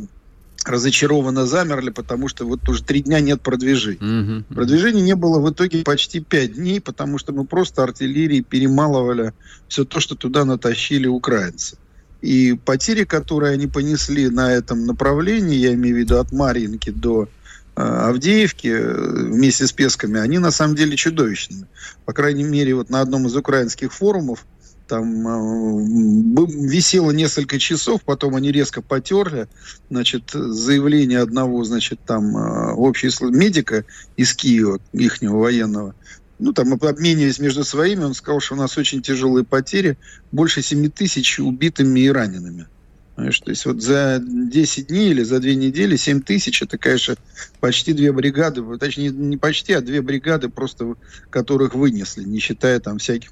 [0.65, 3.99] разочарованно замерли, потому что вот уже три дня нет продвижения.
[3.99, 4.55] Mm-hmm.
[4.55, 9.33] Продвижения не было в итоге почти пять дней, потому что мы просто артиллерией перемалывали
[9.67, 11.77] все то, что туда натащили украинцы.
[12.23, 17.29] И потери, которые они понесли на этом направлении, я имею в виду от Марьинки до
[17.75, 21.67] Авдеевки э, вместе с Песками, они на самом деле чудовищные.
[22.05, 24.45] По крайней мере, вот на одном из украинских форумов
[24.87, 29.47] там э, висело несколько часов, потом они резко потерли,
[29.89, 33.83] значит, заявление одного, значит, там э, общий медика
[34.15, 35.95] из Киева, ихнего военного,
[36.39, 39.97] ну, там, обмениваясь между своими, он сказал, что у нас очень тяжелые потери,
[40.31, 42.67] больше 7 тысяч убитыми и ранеными.
[43.15, 47.15] Понимаешь, то есть вот за 10 дней или за 2 недели 7 тысяч, это, конечно,
[47.61, 50.95] почти две бригады, точнее, не почти, а две бригады просто,
[51.29, 53.29] которых вынесли, не считая там всяких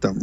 [0.00, 0.18] там,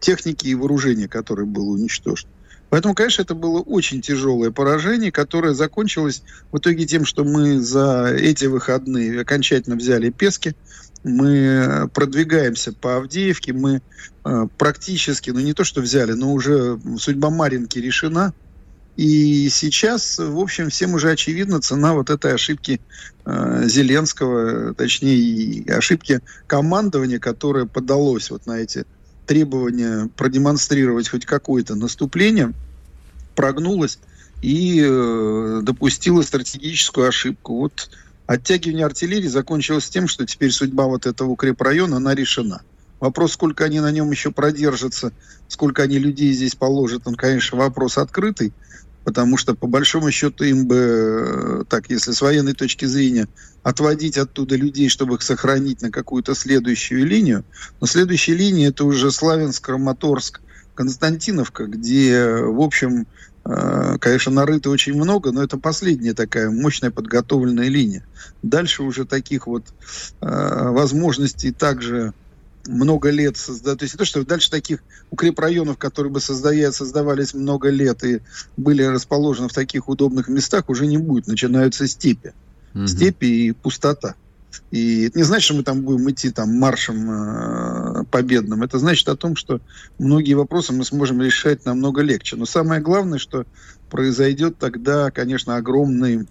[0.00, 2.30] техники и вооружения, которое было уничтожено.
[2.68, 8.12] Поэтому, конечно, это было очень тяжелое поражение, которое закончилось в итоге тем, что мы за
[8.12, 10.56] эти выходные окончательно взяли Пески,
[11.04, 13.82] мы продвигаемся по Авдеевке, мы
[14.58, 18.32] практически, ну не то что взяли, но уже судьба Маринки решена.
[18.96, 22.80] И сейчас, в общем, всем уже очевидна цена вот этой ошибки
[23.26, 28.86] э, Зеленского, точнее, ошибки командования, которое подалось вот на эти
[29.26, 32.54] требования продемонстрировать хоть какое-то наступление,
[33.34, 33.98] прогнулось
[34.40, 37.56] и э, допустила стратегическую ошибку.
[37.56, 37.90] Вот
[38.26, 42.62] оттягивание артиллерии закончилось тем, что теперь судьба вот этого укрепрайона, она решена.
[43.00, 45.12] Вопрос, сколько они на нем еще продержатся,
[45.48, 48.52] сколько они людей здесь положат, он, конечно, вопрос открытый,
[49.04, 53.28] потому что, по большому счету, им бы, э, так, если с военной точки зрения,
[53.62, 57.44] отводить оттуда людей, чтобы их сохранить на какую-то следующую линию.
[57.80, 60.40] Но следующая линия– это уже Славянск, Краматорск,
[60.74, 63.06] Константиновка, где, в общем,
[63.44, 68.06] э, конечно, нарыто очень много, но это последняя такая мощная подготовленная линия.
[68.42, 69.66] Дальше уже таких вот
[70.20, 72.14] э, возможностей также
[72.68, 73.78] много лет создать.
[73.78, 78.20] То есть то, что дальше таких укрепрайонов, которые бы создая, создавались много лет и
[78.56, 81.26] были расположены в таких удобных местах, уже не будет.
[81.26, 82.32] Начинаются степи.
[82.74, 82.86] Угу.
[82.86, 84.14] Степи и пустота.
[84.70, 88.62] И это не значит, что мы там будем идти там маршем э, победным.
[88.62, 89.60] Это значит о том, что
[89.98, 92.36] многие вопросы мы сможем решать намного легче.
[92.36, 93.44] Но самое главное, что
[93.90, 96.26] произойдет тогда, конечно, огромный,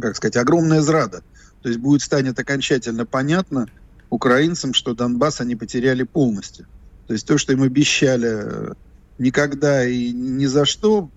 [0.00, 1.22] как сказать, огромная зрада.
[1.62, 3.68] То есть будет станет окончательно понятно,
[4.10, 6.66] украинцам, что Донбасс они потеряли полностью.
[7.06, 8.72] То есть то, что им обещали э,
[9.18, 11.10] никогда и ни за что,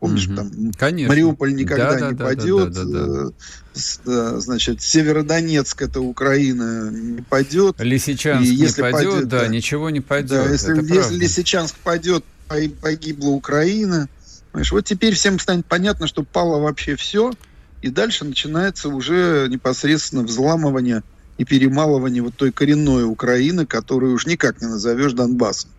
[0.00, 0.36] помнишь, угу.
[0.36, 1.08] там Конечно.
[1.08, 3.30] Мариуполь никогда да, не да, пойдет, да, да, да,
[4.04, 4.40] да.
[4.40, 7.76] значит, Северодонецк это Украина не пойдет.
[7.80, 10.30] Лисичанск и если не пойдет, пойдет да, да, ничего не пойдет.
[10.30, 12.24] Да, если, если Лисичанск пойдет,
[12.80, 14.08] погибла Украина.
[14.52, 17.32] Понимаешь, вот теперь всем станет понятно, что пало вообще все,
[17.82, 21.02] и дальше начинается уже непосредственно взламывание
[21.38, 25.70] и перемалывание вот той коренной Украины, которую уж никак не назовешь Донбассом.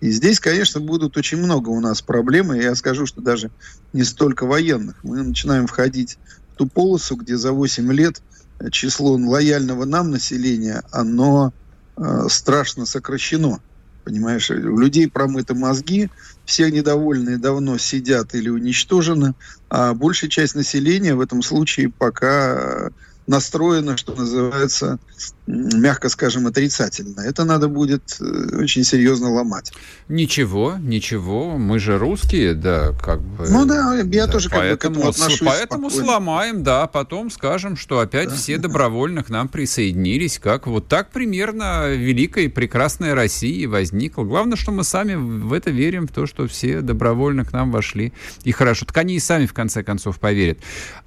[0.00, 3.50] И здесь, конечно, будут очень много у нас проблем, и я скажу, что даже
[3.92, 4.96] не столько военных.
[5.02, 6.16] Мы начинаем входить
[6.54, 8.22] в ту полосу, где за 8 лет
[8.70, 11.52] число лояльного нам населения, оно
[11.96, 13.60] э, страшно сокращено.
[14.04, 16.08] Понимаешь, у людей промыты мозги,
[16.46, 19.34] все недовольные давно сидят или уничтожены,
[19.68, 22.90] а большая часть населения в этом случае пока
[23.30, 24.98] настроена, что называется,
[25.46, 27.20] мягко скажем, отрицательно.
[27.20, 29.72] Это надо будет э, очень серьезно ломать.
[30.08, 33.48] Ничего, ничего, мы же русские, да, как бы.
[33.48, 36.12] Ну да, я да, тоже как поэтому, бы к этому отношусь Поэтому спокойно.
[36.12, 38.34] сломаем, да, потом скажем, что опять да.
[38.34, 44.24] все добровольно к нам присоединились, как вот так примерно великая и прекрасная Россия возникла.
[44.24, 48.12] Главное, что мы сами в это верим, в то, что все добровольно к нам вошли.
[48.42, 50.58] И хорошо, так они и сами в конце концов поверят.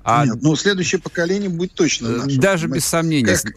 [0.04, 0.26] А...
[0.26, 2.38] Нет, ну следующее поколение будет точно э, наше.
[2.40, 3.38] Даже без сомнения.
[3.38, 3.54] Как...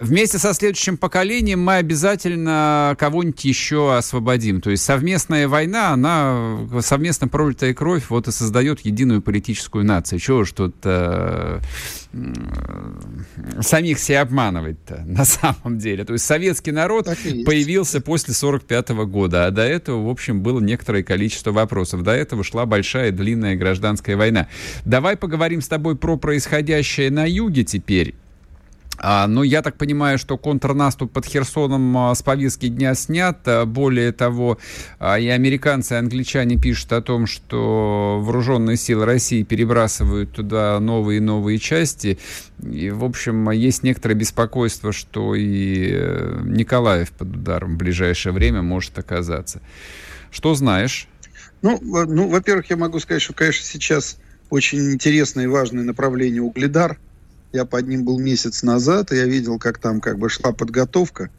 [0.00, 4.60] Вместе со следующим поколением мы обязательно кого-нибудь еще освободим.
[4.60, 10.18] То есть совместная война, она, совместно пролитая кровь, вот и создает единую политическую нацию.
[10.18, 11.60] Чего ж тут э,
[13.60, 16.04] самих себя обманывать-то на самом деле?
[16.04, 17.06] То есть советский народ
[17.44, 22.02] появился после 45 -го года, а до этого, в общем, было некоторое количество вопросов.
[22.02, 24.48] До этого шла большая длинная гражданская война.
[24.84, 28.14] Давай поговорим с тобой про происходящее на юге теперь.
[28.98, 33.38] А, ну, я так понимаю, что контрнаступ под Херсоном а, с повестки дня снят.
[33.46, 34.58] А, более того,
[34.98, 41.18] а, и американцы, и англичане пишут о том, что вооруженные силы России перебрасывают туда новые
[41.18, 42.18] и новые части.
[42.62, 48.62] И, в общем, есть некоторое беспокойство, что и э, Николаев под ударом в ближайшее время
[48.62, 49.60] может оказаться.
[50.30, 51.08] Что знаешь?
[51.62, 54.18] Ну, ну во-первых, я могу сказать, что, конечно, сейчас
[54.50, 56.98] очень интересное и важное направление угледар.
[57.52, 61.30] Я под ним был месяц назад, и я видел, как там как бы шла подготовка.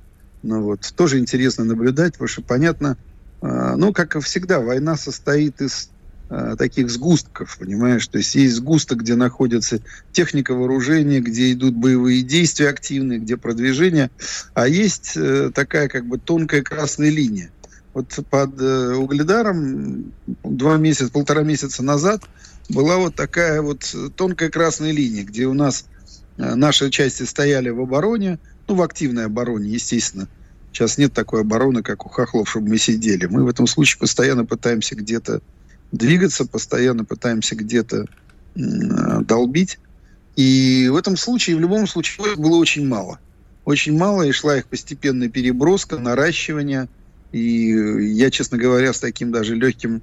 [0.44, 2.98] Ну вот, тоже интересно наблюдать, потому что понятно,
[3.42, 5.90] э, ну, как и всегда, война состоит из
[6.30, 8.08] э, таких сгустков, понимаешь?
[8.08, 9.82] То есть есть сгусток, где находится
[10.12, 14.10] техника вооружения, где идут боевые действия активные, где продвижение,
[14.54, 17.52] а есть э, такая как бы тонкая красная линия.
[17.94, 22.22] Вот под э, Угледаром два месяца, полтора месяца назад
[22.70, 25.86] была вот такая вот тонкая красная линия, где у нас
[26.38, 30.28] наши части стояли в обороне, ну, в активной обороне, естественно.
[30.72, 33.26] Сейчас нет такой обороны, как у хохлов, чтобы мы сидели.
[33.26, 35.42] Мы в этом случае постоянно пытаемся где-то
[35.92, 38.06] двигаться, постоянно пытаемся где-то
[38.56, 38.60] э,
[39.22, 39.80] долбить.
[40.36, 43.20] И в этом случае, в любом случае, было очень мало.
[43.66, 46.88] Очень мало, и шла их постепенная переброска, наращивание.
[47.32, 47.72] И
[48.14, 50.02] я, честно говоря, с таким даже легким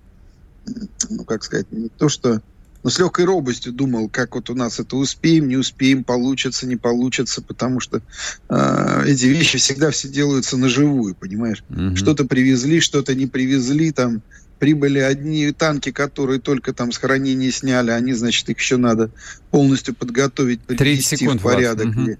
[1.11, 2.41] ну, как сказать, не то что
[2.85, 6.76] но с легкой робостью думал, как вот у нас это успеем, не успеем, получится, не
[6.76, 8.03] получится, потому что
[8.51, 11.64] э, эти вещи всегда все делаются на живую, понимаешь?
[11.70, 11.97] Mm-hmm.
[11.97, 14.22] Что-то привезли, что-то не привезли, там
[14.59, 19.11] прибыли одни танки, которые только там с хранения сняли, они, значит, их еще надо
[19.51, 21.87] полностью подготовить, привести секунд, в порядок.
[21.87, 22.16] Угу.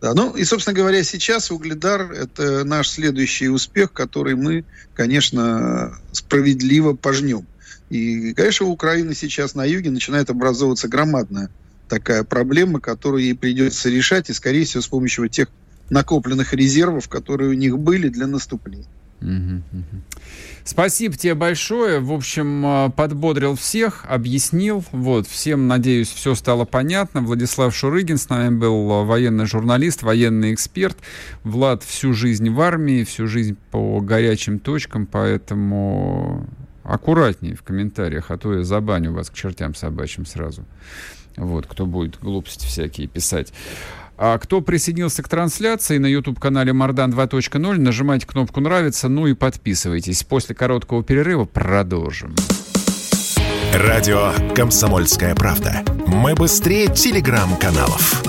[0.00, 4.64] Да, ну и, собственно говоря, сейчас Угледар– это наш следующий успех, который мы,
[4.94, 7.46] конечно, справедливо пожнем.
[7.92, 11.50] И, конечно, у Украины сейчас на юге начинает образовываться громадная
[11.88, 15.48] такая проблема, которую ей придется решать, и, скорее всего, с помощью тех
[15.90, 18.86] накопленных резервов, которые у них были для наступления.
[20.64, 22.00] Спасибо тебе большое.
[22.00, 24.82] В общем, а, подбодрил всех, объяснил.
[24.92, 27.20] Вот, всем, надеюсь, все стало понятно.
[27.20, 30.96] Владислав Шурыгин с нами был а, военный журналист, военный эксперт.
[31.44, 36.48] Влад всю жизнь в армии, всю жизнь по горячим точкам, поэтому
[36.84, 40.64] аккуратнее в комментариях, а то я забаню вас к чертям собачьим сразу.
[41.36, 43.52] Вот, кто будет глупости всякие писать.
[44.18, 50.22] А кто присоединился к трансляции на YouTube-канале Мардан 2.0, нажимайте кнопку «Нравится», ну и подписывайтесь.
[50.22, 52.34] После короткого перерыва продолжим.
[53.72, 55.82] Радио «Комсомольская правда».
[56.06, 58.22] Мы быстрее телеграм-каналов.